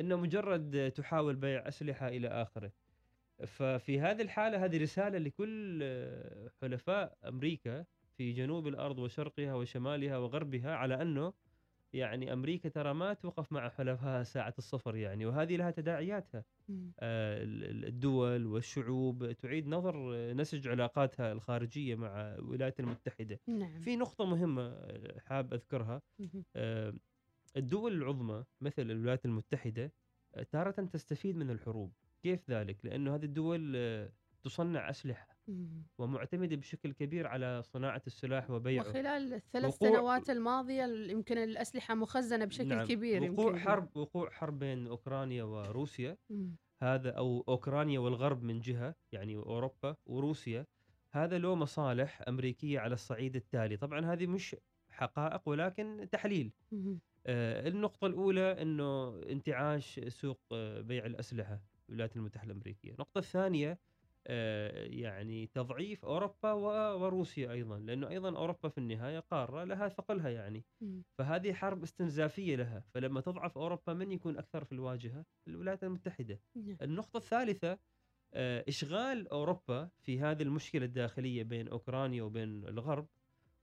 إنه 0.00 0.16
مجرد 0.16 0.92
تحاول 0.96 1.36
بيع 1.36 1.68
أسلحة 1.68 2.08
إلى 2.08 2.28
آخره 2.28 2.72
ففي 3.46 4.00
هذه 4.00 4.22
الحالة 4.22 4.64
هذه 4.64 4.82
رسالة 4.82 5.18
لكل 5.18 5.82
حلفاء 6.62 7.18
أمريكا 7.24 7.84
في 8.16 8.32
جنوب 8.32 8.68
الأرض 8.68 8.98
وشرقها 8.98 9.54
وشمالها 9.54 10.18
وغربها 10.18 10.74
على 10.74 11.02
أنه 11.02 11.32
يعني 11.92 12.32
أمريكا 12.32 12.68
ترى 12.68 12.94
ما 12.94 13.14
توقف 13.14 13.52
مع 13.52 13.68
حلفائها 13.68 14.22
ساعة 14.22 14.54
الصفر 14.58 14.96
يعني 14.96 15.26
وهذه 15.26 15.56
لها 15.56 15.70
تداعياتها. 15.70 16.44
آه، 17.00 17.42
ال- 17.42 17.64
ال- 17.64 17.84
الدول 17.84 18.46
والشعوب 18.46 19.32
تعيد 19.32 19.66
نظر 19.66 20.14
آه، 20.14 20.32
نسج 20.32 20.68
علاقاتها 20.68 21.32
الخارجية 21.32 21.94
مع 21.94 22.20
الولايات 22.34 22.80
المتحدة. 22.80 23.40
نعم 23.46 23.80
في 23.80 23.96
نقطة 23.96 24.24
مهمة 24.24 24.62
آه، 24.62 25.18
حاب 25.18 25.54
أذكرها. 25.54 26.02
آه، 26.56 26.94
الدول 27.56 27.92
العظمى 27.92 28.44
مثل 28.60 28.82
الولايات 28.90 29.24
المتحدة 29.24 29.92
تارة 30.50 30.70
تستفيد 30.70 31.36
من 31.36 31.50
الحروب، 31.50 31.92
كيف 32.22 32.50
ذلك؟ 32.50 32.84
لأنه 32.84 33.14
هذه 33.14 33.24
الدول 33.24 33.76
تصنع 34.42 34.90
أسلحة 34.90 35.35
مم. 35.48 35.86
ومعتمده 35.98 36.56
بشكل 36.56 36.92
كبير 36.92 37.26
على 37.26 37.62
صناعة 37.62 38.02
السلاح 38.06 38.50
وبيعه. 38.50 38.88
وخلال 38.88 39.34
الثلاث 39.34 39.78
سنوات 39.78 40.30
الماضية 40.30 40.84
يمكن 40.84 41.38
الأسلحة 41.38 41.94
مخزنة 41.94 42.44
بشكل 42.44 42.68
نعم. 42.68 42.86
كبير 42.86 43.32
وقوع 43.32 43.46
يمكن 43.46 43.58
حرب 43.60 43.96
وقوع 43.96 44.30
حرب 44.30 44.58
بين 44.58 44.86
أوكرانيا 44.86 45.44
وروسيا 45.44 46.16
مم. 46.30 46.56
هذا 46.82 47.10
أو 47.10 47.44
أوكرانيا 47.48 47.98
والغرب 47.98 48.42
من 48.42 48.60
جهة 48.60 48.94
يعني 49.12 49.36
أوروبا 49.36 49.96
وروسيا 50.06 50.66
هذا 51.12 51.38
له 51.38 51.54
مصالح 51.54 52.22
أمريكية 52.28 52.80
على 52.80 52.94
الصعيد 52.94 53.36
التالي، 53.36 53.76
طبعا 53.76 54.12
هذه 54.12 54.26
مش 54.26 54.56
حقائق 54.90 55.48
ولكن 55.48 56.08
تحليل. 56.12 56.52
مم. 56.72 56.98
آه 57.26 57.68
النقطة 57.68 58.06
الأولى 58.06 58.62
إنه 58.62 59.22
انتعاش 59.22 60.00
سوق 60.08 60.40
آه 60.52 60.80
بيع 60.80 61.06
الأسلحة 61.06 61.60
في 61.82 61.88
الولايات 61.88 62.16
المتحدة 62.16 62.52
الأمريكية، 62.52 62.90
النقطه 62.92 63.18
الثانية 63.18 63.70
آه 63.70 63.78
يعني 64.90 65.46
تضعيف 65.46 66.04
أوروبا 66.04 66.52
وروسيا 66.92 67.52
أيضا، 67.52 67.78
لأنه 67.78 68.08
أيضا 68.08 68.36
أوروبا 68.36 68.68
في 68.68 68.78
النهاية 68.78 69.18
قارة 69.18 69.64
لها 69.64 69.88
ثقلها 69.88 70.28
يعني. 70.28 70.64
فهذه 71.18 71.52
حرب 71.52 71.82
استنزافية 71.82 72.56
لها، 72.56 72.84
فلما 72.94 73.20
تضعف 73.20 73.58
أوروبا 73.58 73.92
من 73.94 74.12
يكون 74.12 74.38
أكثر 74.38 74.64
في 74.64 74.72
الواجهة؟ 74.72 75.24
الولايات 75.48 75.84
المتحدة. 75.84 76.40
نعم. 76.56 76.76
النقطة 76.82 77.16
الثالثة 77.16 77.78
آه، 78.34 78.64
إشغال 78.68 79.28
أوروبا 79.28 79.90
في 80.02 80.20
هذه 80.20 80.42
المشكلة 80.42 80.84
الداخلية 80.84 81.42
بين 81.42 81.68
أوكرانيا 81.68 82.22
وبين 82.22 82.64
الغرب 82.64 83.08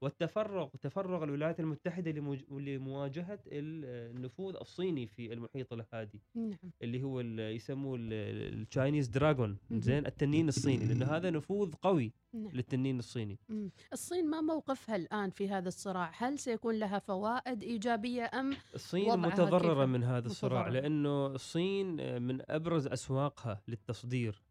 والتفرغ 0.03 0.67
تفرغ 0.81 1.23
الولايات 1.23 1.59
المتحدة 1.59 2.11
لمج- 2.11 2.51
لمواجهة 2.51 3.39
ال- 3.47 4.15
النفوذ 4.15 4.55
الصيني 4.55 5.07
في 5.07 5.33
المحيط 5.33 5.73
الهادي 5.73 6.21
نعم 6.35 6.57
اللي 6.81 7.03
هو 7.03 7.19
ال- 7.21 7.39
يسموه 7.55 7.97
ال 7.99 8.13
Chinese 8.13 9.07
Dragon. 9.07 9.57
زين 9.71 10.05
التنين 10.05 10.47
الصيني 10.47 10.85
لأنه 10.85 11.05
هذا 11.05 11.29
نفوذ 11.29 11.73
قوي 11.73 12.13
نعم 12.33 12.51
للتنين 12.51 12.99
الصيني 12.99 13.39
مم. 13.49 13.71
الصين 13.93 14.29
ما 14.29 14.41
موقفها 14.41 14.95
الآن 14.95 15.29
في 15.29 15.49
هذا 15.49 15.67
الصراع 15.67 16.11
هل 16.17 16.39
سيكون 16.39 16.79
لها 16.79 16.99
فوائد 16.99 17.63
إيجابية 17.63 18.29
أم 18.33 18.53
الصين 18.75 19.19
متضررة؟ 19.19 19.85
من 19.85 20.03
هذا 20.03 20.27
الصراع 20.27 20.61
متضررة. 20.61 20.81
لأنه 20.81 21.25
الصين 21.27 22.21
من 22.21 22.51
أبرز 22.51 22.87
أسواقها 22.87 23.61
للتصدير 23.67 24.41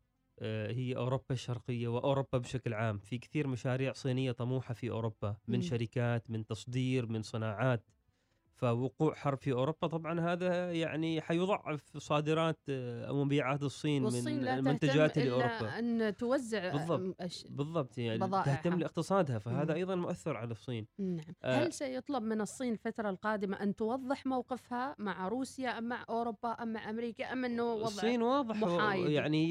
هي 0.46 0.96
أوروبا 0.96 1.25
الشرقية 1.30 1.88
وأوروبا 1.88 2.38
بشكل 2.38 2.75
عام 2.75 2.99
في 2.99 3.18
كثير 3.18 3.46
مشاريع 3.46 3.92
صينية 3.92 4.32
طموحة 4.32 4.75
في 4.75 4.90
أوروبا 4.90 5.37
من 5.49 5.56
مم. 5.56 5.62
شركات 5.62 6.30
من 6.30 6.46
تصدير 6.46 7.06
من 7.06 7.22
صناعات 7.22 7.84
فوقوع 8.62 9.14
حرب 9.14 9.38
في 9.38 9.52
أوروبا 9.52 9.87
طبعا 9.87 10.21
هذا 10.21 10.73
يعني 10.73 11.21
حيضعف 11.21 11.97
صادرات 11.99 12.59
آه، 12.69 13.04
أو 13.04 13.25
مبيعات 13.25 13.62
الصين 13.62 14.04
والصين 14.04 14.37
من 14.37 14.45
لا 14.45 14.59
إلا 14.59 14.59
أن 15.78 16.16
توزع 16.16 16.73
بالضبط. 16.73 17.16
أش... 17.21 17.45
بالضبط 17.50 17.99
يعني 17.99 18.19
بضائعها. 18.19 18.45
تهتم 18.57 18.78
لاقتصادها 18.78 19.38
فهذا 19.38 19.64
مم. 19.73 19.78
أيضا 19.78 19.95
مؤثر 19.95 20.37
على 20.37 20.50
الصين 20.50 20.87
نعم 20.99 21.21
آه. 21.45 21.64
هل 21.64 21.73
سيطلب 21.73 22.23
من 22.23 22.40
الصين 22.40 22.73
الفترة 22.73 23.11
القادمة 23.11 23.62
أن 23.62 23.76
توضح 23.76 24.26
موقفها 24.26 24.97
مع 24.99 25.28
روسيا 25.28 25.78
أم 25.78 25.85
مع 25.85 26.04
أوروبا 26.11 26.49
أم 26.49 26.73
مع 26.73 26.90
أمريكا 26.90 27.33
أم 27.33 27.45
أنه 27.45 27.75
وضع 27.75 27.85
الصين 27.87 28.23
واضح 28.23 28.57
محايد. 28.57 29.09
يعني 29.11 29.50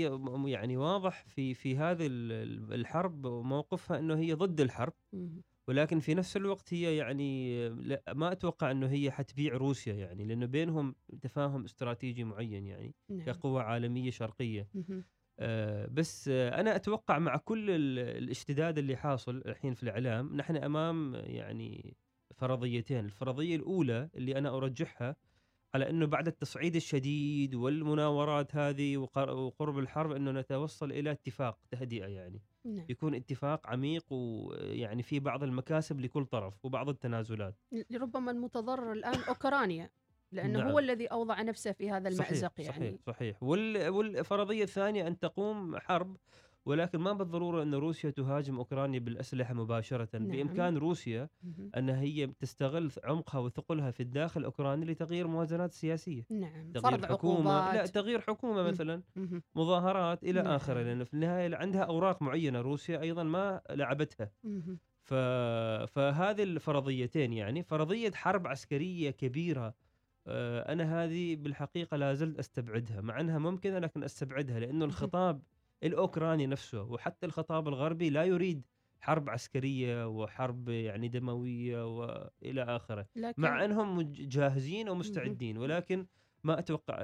يعني 0.52 0.78
واضح 0.78 1.24
في 1.28 1.54
في 1.54 1.78
هذه 1.78 2.08
ال- 2.08 2.32
ال- 2.32 2.74
الحرب 2.74 3.28
موقفها 3.28 4.00
أنه 4.00 4.16
هي 4.18 4.34
ضد 4.34 4.62
الحرب 4.62 4.94
مم. 5.14 5.42
ولكن 5.68 6.00
في 6.00 6.14
نفس 6.14 6.38
الوقت 6.38 6.74
هي 6.74 6.98
يعني 6.98 7.70
لا 7.70 8.04
ما 8.14 8.32
أتوقع 8.32 8.72
إنه 8.72 8.88
هي 8.90 9.12
حتبيع 9.12 9.54
روسيا 9.58 9.94
يعني 9.94 10.26
لأنه 10.26 10.46
بينهم 10.46 10.96
تفاهم 11.22 11.64
استراتيجي 11.64 12.24
معين 12.24 12.66
يعني 12.68 12.96
نعم. 13.10 13.26
كقوة 13.26 13.62
عالمية 13.64 14.12
شرقية. 14.12 14.68
مهم. 14.74 15.04
آه، 15.40 15.88
بس 15.92 16.28
آه، 16.34 16.60
أنا 16.62 16.76
أتوقع 16.76 17.20
مع 17.20 17.38
كل 17.38 17.70
ال- 17.70 18.00
الاشتداد 18.24 18.78
اللي 18.78 18.96
حاصل 18.96 19.38
الحين 19.46 19.74
في 19.74 19.84
الإعلام 19.84 20.36
نحن 20.36 20.56
أمام 20.56 21.16
يعني 21.16 21.98
فرضيتين. 22.36 23.06
الفرضية 23.06 23.56
الأولى 23.56 24.10
اللي 24.16 24.38
أنا 24.38 24.58
أرجحها 24.58 25.16
على 25.76 25.90
إنه 25.90 26.06
بعد 26.06 26.28
التصعيد 26.28 26.76
الشديد 26.76 27.56
والمناورات 27.56 28.56
هذه 28.56 28.98
وقر- 28.98 29.30
وقرب 29.30 29.80
الحرب 29.80 30.12
إنه 30.12 30.32
نتوصل 30.32 30.92
إلى 30.92 31.12
اتفاق 31.12 31.58
تهدئة 31.72 32.06
يعني. 32.08 32.42
نعم. 32.66 32.86
يكون 32.90 33.16
اتفاق 33.16 33.68
عميق 33.68 34.06
ويعني 34.14 35.04
في 35.04 35.20
بعض 35.20 35.44
المكاسب 35.44 36.00
لكل 36.00 36.26
طرف 36.26 36.66
وبعض 36.66 36.90
التنازلات. 36.90 37.56
ربما 37.96 38.32
المتضرر 38.32 38.92
الآن 38.92 39.20
أوكرانيا 39.28 39.90
لأنه 40.32 40.60
نعم. 40.60 40.68
هو 40.72 40.80
الذي 40.80 41.06
أوضع 41.08 41.42
نفسه 41.42 41.72
في 41.72 41.92
هذا 41.92 42.10
صحيح 42.10 42.28
المأزق 42.28 42.54
يعني. 42.62 42.74
صحيح 42.74 42.96
صحيح. 43.08 43.44
وال 43.44 43.90
والفرضية 43.90 44.64
الثانية 44.64 45.08
أن 45.08 45.20
تقوم 45.20 45.78
حرب 45.80 46.18
ولكن 46.66 47.00
ما 47.00 47.14
بالضرورة 47.14 47.64
أن 47.64 47.74
روسيا 47.74 48.10
تهاجم 48.10 48.58
أوكرانيا 48.58 49.00
بالأسلحة 49.00 49.54
مباشرة 49.54 50.10
نعم. 50.14 50.28
بإمكان 50.28 50.78
روسيا 50.78 51.30
مهم. 51.44 51.72
أن 51.78 51.90
هي 51.90 52.28
تستغل 52.28 52.92
عمقها 53.04 53.40
وثقلها 53.40 53.92
في 53.92 54.04
الداخل 54.04 54.40
الاوكراني 54.40 54.86
لتغيير 54.86 55.28
موازنات 55.28 55.74
سياسية 55.74 56.26
نعم 56.30 56.72
تغيير 56.72 56.98
فرض 56.98 57.06
حكومة 57.06 57.44
لا 57.44 57.52
عقوبات 57.52 57.90
تغيير 57.90 58.22
حكومة. 58.22 58.64
مثلا. 58.64 59.02
مظاهرات 59.56 60.24
إلى 60.24 60.42
نعم. 60.42 60.54
اخره 60.54 60.82
لأنه 60.82 61.04
في 61.04 61.14
النهاية 61.14 61.56
عندها 61.56 61.82
أوراق 61.82 62.22
معينة 62.22 62.62
روسيا 62.62 63.02
أيضا 63.02 63.24
ما 63.24 63.62
لعبتها. 63.70 64.32
ف... 65.02 65.14
فهذه 65.94 66.44
الفرضيتين 66.44 67.34
يعني 67.34 67.64
فرضية 67.64 68.12
حرب 68.12 68.48
عسكرية 68.48 69.12
كبيرة 69.12 69.74
آه، 70.28 70.74
أنا 70.74 71.04
هذه 71.04 71.36
بالحقيقة 71.36 71.98
لا 71.98 72.14
زلت 72.14 72.40
أستبعدها 72.40 73.02
مع 73.02 73.20
أنها 73.20 73.38
ممكنة 73.38 73.80
لكن 73.80 74.04
أستبعدها 74.04 74.60
لأنه 74.60 74.86
الخطاب 74.86 75.42
الأوكراني 75.84 76.48
نفسه 76.48 76.84
وحتى 76.84 77.26
الخطاب 77.26 77.68
الغربي 77.68 78.10
لا 78.10 78.24
يريد 78.24 78.62
حرب 79.02 79.30
عسكرية 79.30 80.08
وحرب 80.08 80.70
يعني 80.70 81.08
دموية 81.08 81.98
وإلى 81.98 82.64
آخره 82.64 83.06
لكن 83.16 83.42
مع 83.42 83.66
انهم 83.66 84.02
جاهزين 84.12 84.90
ومستعدين 84.90 85.58
ولكن 85.58 86.06
ما 86.44 86.60
أتوقع 86.60 86.96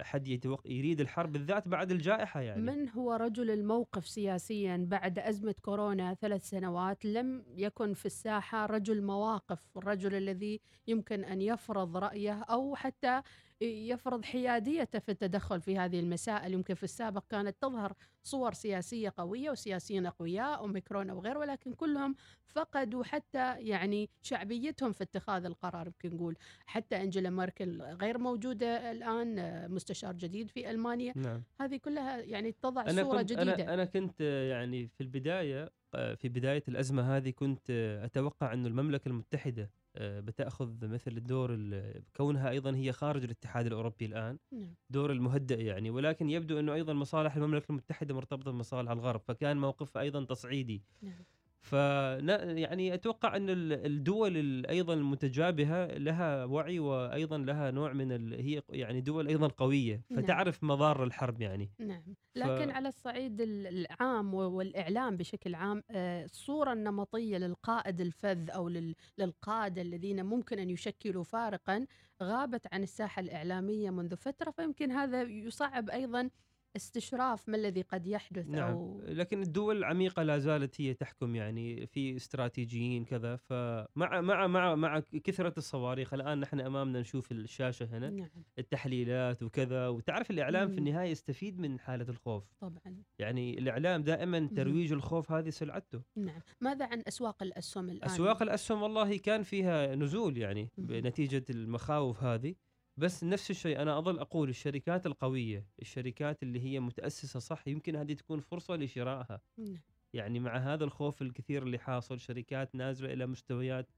أحد 0.00 0.28
يتوقع 0.28 0.70
يريد 0.70 1.00
الحرب 1.00 1.32
بالذات 1.32 1.68
بعد 1.68 1.90
الجائحة 1.90 2.40
يعني. 2.40 2.62
من 2.62 2.88
هو 2.88 3.12
رجل 3.12 3.50
الموقف 3.50 4.08
سياسيا 4.08 4.86
بعد 4.88 5.18
أزمة 5.18 5.54
كورونا 5.62 6.14
ثلاث 6.14 6.48
سنوات؟ 6.48 7.04
لم 7.04 7.44
يكن 7.56 7.94
في 7.94 8.06
الساحة 8.06 8.66
رجل 8.66 9.02
مواقف 9.02 9.76
الرجل 9.76 10.14
الذي 10.14 10.60
يمكن 10.86 11.24
أن 11.24 11.40
يفرض 11.40 11.96
رأيه 11.96 12.42
أو 12.42 12.74
حتى 12.74 13.22
يفرض 13.62 14.24
حياديته 14.24 14.98
في 14.98 15.08
التدخل 15.08 15.60
في 15.60 15.78
هذه 15.78 16.00
المسائل. 16.00 16.52
يمكن 16.52 16.74
في 16.74 16.82
السابق 16.82 17.24
كانت 17.30 17.56
تظهر 17.60 17.92
صور 18.22 18.52
سياسية 18.52 19.12
قوية 19.16 19.50
وسياسيين 19.50 20.06
أقوياء 20.06 20.58
أوميكرون 20.58 21.10
أو 21.10 21.20
غيره 21.20 21.38
ولكن 21.38 21.72
كلهم 21.72 22.14
فقدوا 22.46 23.04
حتى 23.04 23.54
يعني 23.58 24.10
شعبيتهم 24.22 24.92
في 24.92 25.04
اتخاذ 25.04 25.44
القرار 25.44 25.86
يمكن 25.86 26.16
نقول. 26.16 26.36
حتى 26.66 27.02
أنجيلا 27.02 27.30
ميركل 27.30 27.82
غير 27.82 28.18
موجودة 28.18 28.90
الآن 28.90 29.70
مستشار 29.70 30.12
جديد 30.12 30.50
في 30.50 30.70
ألمانيا. 30.70 31.12
نعم. 31.16 31.42
هذه 31.60 31.76
كلها 31.76 32.20
يعني 32.20 32.52
تضع 32.52 32.82
أنا 32.82 33.02
صورة 33.04 33.18
كنت 33.18 33.32
جديدة. 33.32 33.54
أنا 33.54 33.74
أنا 33.74 33.84
كنت 33.84 34.20
يعني 34.20 34.88
في 34.88 35.00
البداية 35.00 35.70
آه، 35.94 36.14
في 36.14 36.28
بداية 36.28 36.62
الأزمة 36.68 37.16
هذه 37.16 37.30
كنت 37.30 37.70
آه، 37.70 38.04
أتوقع 38.04 38.52
انه 38.52 38.68
المملكة 38.68 39.08
المتحدة 39.08 39.62
آه، 39.62 39.68
بتأخذ 40.00 40.86
مثل 40.88 41.10
الدور 41.16 41.54
ال- 41.54 42.02
كونها 42.16 42.50
أيضا 42.50 42.74
هي 42.76 42.92
خارج 42.92 43.24
الاتحاد 43.24 43.66
الأوروبي 43.66 44.04
الآن 44.06 44.38
نعم. 44.52 44.74
دور 44.90 45.12
المهدئ 45.12 45.60
يعني 45.64 45.90
ولكن 45.90 46.30
يبدو 46.30 46.58
إنه 46.58 46.74
أيضا 46.74 46.92
مصالح 46.92 47.36
المملكة 47.36 47.66
المتحدة 47.70 48.14
مرتبطة 48.14 48.50
بمصالح 48.50 48.90
الغرب 48.90 49.20
فكان 49.20 49.56
موقفها 49.56 50.02
أيضا 50.02 50.24
تصعيدي 50.24 50.82
نعم. 51.02 51.24
ف 51.62 51.72
يعني 51.72 52.94
أتوقع 52.94 53.36
أن 53.36 53.50
ال- 53.50 53.86
الدول 53.86 54.36
ال- 54.36 54.66
أيضا 54.66 54.94
المتجابهة 54.94 55.86
لها 55.86 56.44
وعي 56.44 56.78
وأيضا 56.78 57.38
لها 57.38 57.70
نوع 57.70 57.92
من 57.92 58.12
ال... 58.12 58.34
هي 58.34 58.62
يعني 58.70 59.00
دول 59.00 59.28
أيضا 59.28 59.48
قوية 59.48 60.02
نعم. 60.10 60.22
فتعرف 60.22 60.64
مضار 60.64 61.04
الحرب 61.04 61.40
يعني 61.40 61.70
نعم 61.78 62.14
لكن 62.36 62.70
على 62.70 62.88
الصعيد 62.88 63.40
ال- 63.40 63.66
العام 63.66 64.34
و- 64.34 64.50
والإعلام 64.50 65.16
بشكل 65.16 65.54
عام 65.54 65.82
آه، 65.90 66.24
الصورة 66.24 66.72
النمطية 66.72 67.38
للقائد 67.38 68.00
الفذ 68.00 68.50
أو 68.50 68.68
لل- 68.68 68.94
للقادة 69.18 69.82
الذين 69.82 70.24
ممكن 70.26 70.58
أن 70.58 70.70
يشكلوا 70.70 71.24
فارقا 71.24 71.86
غابت 72.22 72.66
عن 72.72 72.82
الساحة 72.82 73.20
الإعلامية 73.20 73.90
منذ 73.90 74.16
فترة 74.16 74.50
فيمكن 74.50 74.90
هذا 74.92 75.22
يصعب 75.22 75.90
أيضا 75.90 76.30
استشراف 76.76 77.48
ما 77.48 77.56
الذي 77.56 77.82
قد 77.82 78.06
يحدث 78.06 78.48
نعم 78.48 78.72
أو 78.72 79.02
لكن 79.04 79.42
الدول 79.42 79.76
العميقة 79.76 80.22
لا 80.22 80.38
زالت 80.38 80.80
هي 80.80 80.94
تحكم 80.94 81.36
يعني 81.36 81.86
في 81.86 82.16
استراتيجيين 82.16 83.04
كذا. 83.04 83.36
فمع 83.36 84.20
مع 84.20 84.46
مع 84.46 84.74
مع 84.74 85.00
كثرة 85.24 85.54
الصواريخ 85.56 86.14
الآن 86.14 86.40
نحن 86.40 86.60
أمامنا 86.60 87.00
نشوف 87.00 87.32
الشاشة 87.32 87.86
هنا 87.86 88.10
نعم. 88.10 88.28
التحليلات 88.58 89.42
وكذا. 89.42 89.88
وتعرف 89.88 90.30
الإعلام 90.30 90.68
في 90.68 90.72
مم. 90.72 90.78
النهاية 90.78 91.10
يستفيد 91.10 91.58
من 91.58 91.80
حالة 91.80 92.08
الخوف. 92.08 92.44
طبعا. 92.60 93.02
يعني 93.18 93.58
الإعلام 93.58 94.02
دائما 94.02 94.48
ترويج 94.56 94.92
الخوف 94.92 95.32
هذه 95.32 95.50
سلعته. 95.50 96.02
نعم. 96.16 96.40
ماذا 96.60 96.86
عن 96.86 97.02
أسواق 97.08 97.42
الأسهم 97.42 97.88
الآن؟ 97.88 98.10
أسواق 98.10 98.42
الأسهم 98.42 98.82
والله 98.82 99.18
كان 99.18 99.42
فيها 99.42 99.94
نزول 99.94 100.38
يعني 100.38 100.70
مم. 100.78 100.86
بنتيجة 100.86 101.44
المخاوف 101.50 102.22
هذه. 102.22 102.54
بس 102.96 103.24
نفس 103.24 103.50
الشيء 103.50 103.82
أنا 103.82 103.98
أظل 103.98 104.18
أقول 104.18 104.48
الشركات 104.48 105.06
القوية 105.06 105.66
الشركات 105.82 106.42
اللي 106.42 106.60
هي 106.60 106.80
متأسسة 106.80 107.40
صح 107.40 107.68
يمكن 107.68 107.96
هذه 107.96 108.12
تكون 108.12 108.40
فرصة 108.40 108.76
لشرائها 108.76 109.40
نعم. 109.58 109.80
يعني 110.12 110.40
مع 110.40 110.56
هذا 110.56 110.84
الخوف 110.84 111.22
الكثير 111.22 111.62
اللي 111.62 111.78
حاصل 111.78 112.20
شركات 112.20 112.74
نازلة 112.74 113.12
إلى 113.12 113.26
مستويات 113.26 113.88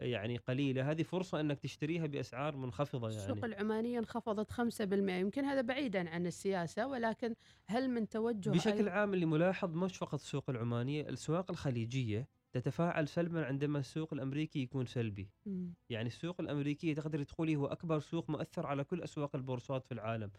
يعني 0.00 0.36
قليلة 0.36 0.90
هذه 0.90 1.02
فرصة 1.02 1.40
إنك 1.40 1.58
تشتريها 1.58 2.06
بأسعار 2.06 2.56
منخفضة 2.56 3.08
السوق 3.08 3.38
يعني 3.38 3.46
العمانية 3.46 3.98
انخفضت 3.98 4.52
5% 4.52 4.82
يمكن 4.92 5.44
هذا 5.44 5.60
بعيدا 5.60 6.10
عن 6.10 6.26
السياسة 6.26 6.86
ولكن 6.86 7.34
هل 7.66 7.90
من 7.90 8.08
توجه 8.08 8.50
بشكل 8.50 8.88
عام 8.88 9.14
اللي 9.14 9.26
ملاحظ 9.26 9.74
مش 9.74 9.96
فقط 9.96 10.14
السوق 10.14 10.50
العمانية 10.50 11.08
الاسواق 11.08 11.50
الخليجية 11.50 12.28
تتفاعل 12.52 13.08
سلبا 13.08 13.44
عندما 13.46 13.78
السوق 13.78 14.14
الأمريكي 14.14 14.62
يكون 14.62 14.86
سلبي 14.86 15.30
مم. 15.46 15.74
يعني 15.90 16.06
السوق 16.06 16.40
الأمريكي 16.40 16.94
تقدر 16.94 17.22
تقولي 17.22 17.56
هو 17.56 17.66
أكبر 17.66 18.00
سوق 18.00 18.30
مؤثر 18.30 18.66
على 18.66 18.84
كل 18.84 19.02
أسواق 19.02 19.36
البورصات 19.36 19.84
في 19.86 19.92
العالم 19.94 20.30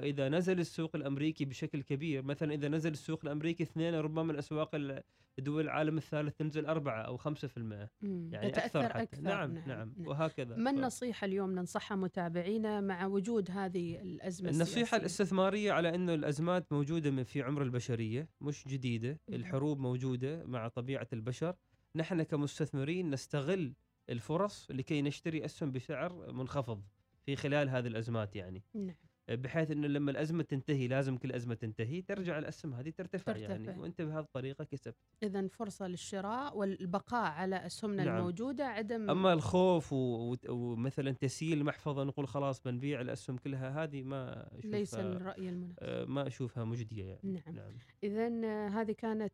فإذا 0.00 0.28
نزل 0.28 0.60
السوق 0.60 0.96
الأمريكي 0.96 1.44
بشكل 1.44 1.82
كبير 1.82 2.22
مثلا 2.22 2.54
إذا 2.54 2.68
نزل 2.68 2.92
السوق 2.92 3.20
الأمريكي 3.24 3.62
اثنين 3.62 3.94
ربما 3.94 4.32
الاسواق 4.32 4.74
ال- 4.74 5.02
دول 5.38 5.64
العالم 5.64 5.96
الثالث 5.96 6.36
تنزل 6.36 6.66
أربعة 6.66 7.02
أو 7.02 7.16
خمسة 7.16 7.48
في 7.48 7.56
المئة. 7.56 7.88
يعني 8.02 8.48
أكثر 8.48 8.88
حتى. 8.88 9.02
أكثر. 9.02 9.22
نعم 9.22 9.54
نعم, 9.54 9.66
نعم. 9.68 10.06
وهكذا. 10.08 10.56
ما 10.56 10.70
النصيحة 10.70 11.24
اليوم 11.24 11.50
ننصحها 11.50 11.96
متابعينا 11.96 12.80
مع 12.80 13.06
وجود 13.06 13.50
هذه 13.50 14.00
الأزمة 14.00 14.50
النصيحة 14.50 14.80
السياسية؟ 14.82 14.96
الاستثمارية 14.96 15.72
على 15.72 15.94
أنه 15.94 16.14
الأزمات 16.14 16.72
موجودة 16.72 17.10
من 17.10 17.22
في 17.24 17.42
عمر 17.42 17.62
البشرية 17.62 18.28
مش 18.40 18.68
جديدة. 18.68 19.20
الحروب 19.28 19.78
موجودة 19.78 20.44
مع 20.46 20.68
طبيعة 20.68 21.08
البشر. 21.12 21.54
نحن 21.96 22.22
كمستثمرين 22.22 23.10
نستغل 23.10 23.74
الفرص 24.10 24.70
لكي 24.70 25.02
نشتري 25.02 25.44
أسهم 25.44 25.72
بسعر 25.72 26.32
منخفض 26.32 26.82
في 27.26 27.36
خلال 27.36 27.68
هذه 27.68 27.86
الأزمات 27.86 28.36
يعني. 28.36 28.62
نعم. 28.74 28.96
بحيث 29.30 29.70
إنه 29.70 29.86
لما 29.86 30.10
الأزمة 30.10 30.42
تنتهي 30.42 30.88
لازم 30.88 31.16
كل 31.16 31.32
أزمة 31.32 31.54
تنتهي 31.54 32.02
ترجع 32.02 32.38
الاسهم 32.38 32.74
هذه 32.74 32.90
ترتفع, 32.90 33.32
ترتفع. 33.32 33.50
يعني 33.54 33.78
وانت 33.80 34.02
بهذه 34.02 34.18
الطريقة 34.24 34.64
كسبت 34.64 34.96
اذا 35.22 35.48
فرصة 35.48 35.86
للشراء 35.88 36.56
والبقاء 36.58 37.32
على 37.32 37.66
اسهمنا 37.66 38.04
نعم. 38.04 38.16
الموجودة 38.16 38.66
عدم 38.66 39.10
أما 39.10 39.32
الخوف 39.32 39.92
و- 39.92 40.36
ومثلا 40.48 41.10
تسييل 41.12 41.58
المحفظه 41.58 42.04
نقول 42.04 42.28
خلاص 42.28 42.62
بنبيع 42.62 43.00
الأسهم 43.00 43.36
كلها 43.36 43.84
هذه 43.84 44.02
ما 44.02 44.48
أشوفها 44.58 44.70
ليس 44.78 44.94
الرأي 44.94 45.48
المناسب 45.48 45.74
آه، 45.80 46.04
ما 46.04 46.26
أشوفها 46.26 46.64
مجدية 46.64 47.04
يعني 47.04 47.42
نعم. 47.46 47.54
نعم. 47.56 47.72
اذا 48.04 48.28
هذه 48.68 48.92
كانت 48.92 49.32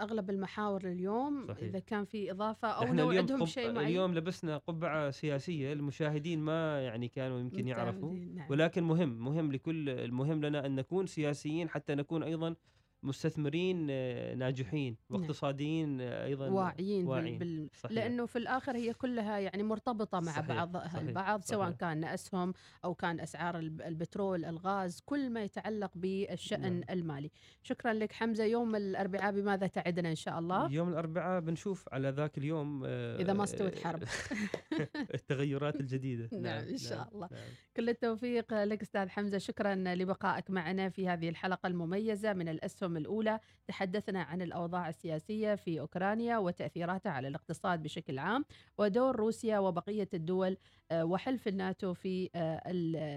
أغلب 0.00 0.30
المحاور 0.30 0.86
لليوم 0.86 1.46
صحيح. 1.48 1.62
إذا 1.62 1.78
كان 1.78 2.04
في 2.04 2.30
إضافة 2.30 2.68
أو 2.68 2.84
لو 2.84 2.90
اليوم 2.92 3.18
عندهم 3.18 3.40
قب... 3.40 3.46
شيء 3.46 3.72
معين 3.72 3.86
اليوم 3.88 4.14
لبسنا 4.14 4.56
قبعة 4.56 5.10
سياسية 5.10 5.72
المشاهدين 5.72 6.38
ما 6.40 6.82
يعني 6.82 7.08
كانوا 7.08 7.40
يمكن 7.40 7.68
يعرفوا 7.68 8.14
نعم. 8.14 8.50
ولكن 8.50 8.82
مهم 8.84 9.24
مهم 9.28 9.52
لكل 9.52 9.88
المهم 9.88 10.44
لنا 10.44 10.66
أن 10.66 10.76
نكون 10.76 11.06
سياسيين 11.06 11.68
حتى 11.68 11.94
نكون 11.94 12.22
أيضا 12.22 12.54
مستثمرين 13.02 13.86
آه، 13.90 14.34
ناجحين 14.34 14.96
نعم. 15.10 15.20
واقتصاديين 15.20 16.00
آه، 16.00 16.24
أيضا 16.24 16.48
واعيين. 16.48 17.06
واعيين. 17.06 17.38
بال... 17.38 17.70
صحيح. 17.74 17.92
لأنه 17.96 18.26
في 18.26 18.36
الآخر 18.38 18.76
هي 18.76 18.92
كلها 18.94 19.38
يعني 19.38 19.62
مرتبطة 19.62 20.20
مع 20.20 20.32
صحيح، 20.32 20.48
بعضها 20.48 20.88
صحيح، 20.88 20.94
البعض 21.00 21.40
سواء 21.42 21.66
صحيح. 21.66 21.76
كان 21.80 22.04
أسهم 22.04 22.52
أو 22.84 22.94
كان 22.94 23.20
أسعار 23.20 23.58
الب- 23.58 23.82
البترول 23.82 24.44
الغاز 24.44 25.00
كل 25.06 25.30
ما 25.30 25.42
يتعلق 25.42 25.90
بالشأن 25.94 26.60
نعم. 26.72 26.82
المالي 26.90 27.30
شكرا 27.62 27.92
لك 27.92 28.12
حمزة 28.12 28.44
يوم 28.44 28.76
الأربعاء 28.76 29.32
بماذا 29.32 29.66
تعدنا 29.66 30.10
إن 30.10 30.14
شاء 30.14 30.38
الله 30.38 30.72
يوم 30.72 30.88
الأربعاء 30.88 31.40
بنشوف 31.40 31.84
على 31.92 32.08
ذاك 32.10 32.38
اليوم 32.38 32.82
آه، 32.86 33.16
إذا 33.20 33.32
ما 33.32 33.44
استوت 33.44 33.78
حرب. 33.78 34.02
التغيرات 35.14 35.80
الجديدة 35.80 36.28
نعم، 36.42 36.64
إن 36.68 36.76
شاء 36.78 37.08
الله. 37.14 37.28
نعم. 37.32 37.40
كل 37.76 37.88
التوفيق 37.88 38.54
لك 38.64 38.82
أستاذ 38.82 39.08
حمزة 39.08 39.38
شكرا 39.38 39.74
لبقائك 39.74 40.50
معنا 40.50 40.88
في 40.88 41.08
هذه 41.08 41.28
الحلقة 41.28 41.66
المميزة 41.66 42.32
من 42.32 42.48
الأسهم 42.48 42.87
الأولى 42.96 43.40
تحدثنا 43.68 44.22
عن 44.22 44.42
الأوضاع 44.42 44.88
السياسية 44.88 45.54
في 45.54 45.80
أوكرانيا 45.80 46.38
وتاثيراتها 46.38 47.12
على 47.12 47.28
الاقتصاد 47.28 47.82
بشكل 47.82 48.18
عام 48.18 48.44
ودور 48.78 49.16
روسيا 49.16 49.58
وبقية 49.58 50.08
الدول 50.14 50.56
آه، 50.90 51.04
وحلف 51.04 51.48
الناتو 51.48 51.94
في 51.94 52.30
آه، 52.34 52.62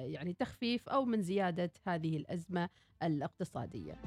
يعني 0.06 0.34
تخفيف 0.34 0.90
أو 0.90 1.06
من 1.06 1.22
زيادة 1.22 1.72
هذه 1.88 2.18
الأزمة 2.18 2.70
الاقتصادية. 3.04 4.02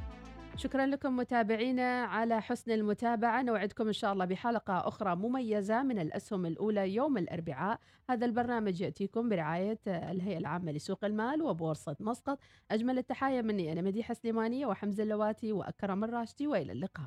شكرا 0.56 0.86
لكم 0.86 1.16
متابعينا 1.16 2.04
على 2.04 2.42
حسن 2.42 2.70
المتابعة. 2.70 3.42
نوعدكم 3.42 3.86
إن 3.86 3.92
شاء 3.92 4.12
الله 4.12 4.24
بحلقة 4.24 4.88
أخرى 4.88 5.16
مميزة 5.16 5.82
من 5.82 5.98
الأسهم 5.98 6.46
الأولى 6.46 6.94
يوم 6.94 7.18
الأربعاء. 7.18 7.80
هذا 8.10 8.26
البرنامج 8.26 8.80
يأتيكم 8.80 9.28
برعاية 9.28 9.78
الهيئة 9.86 10.38
العامة 10.38 10.72
لسوق 10.72 11.04
المال 11.04 11.42
وبورصة 11.42 11.96
مسقط. 12.00 12.38
أجمل 12.70 12.98
التحايا 12.98 13.42
مني 13.42 13.72
أنا 13.72 13.82
مديحة 13.82 14.14
سليمانية 14.14 14.66
وحمزة 14.66 15.02
اللواتي 15.02 15.52
وأكرم 15.52 16.04
الراشدي 16.04 16.46
وإلى 16.46 16.72
اللقاء. 16.72 17.06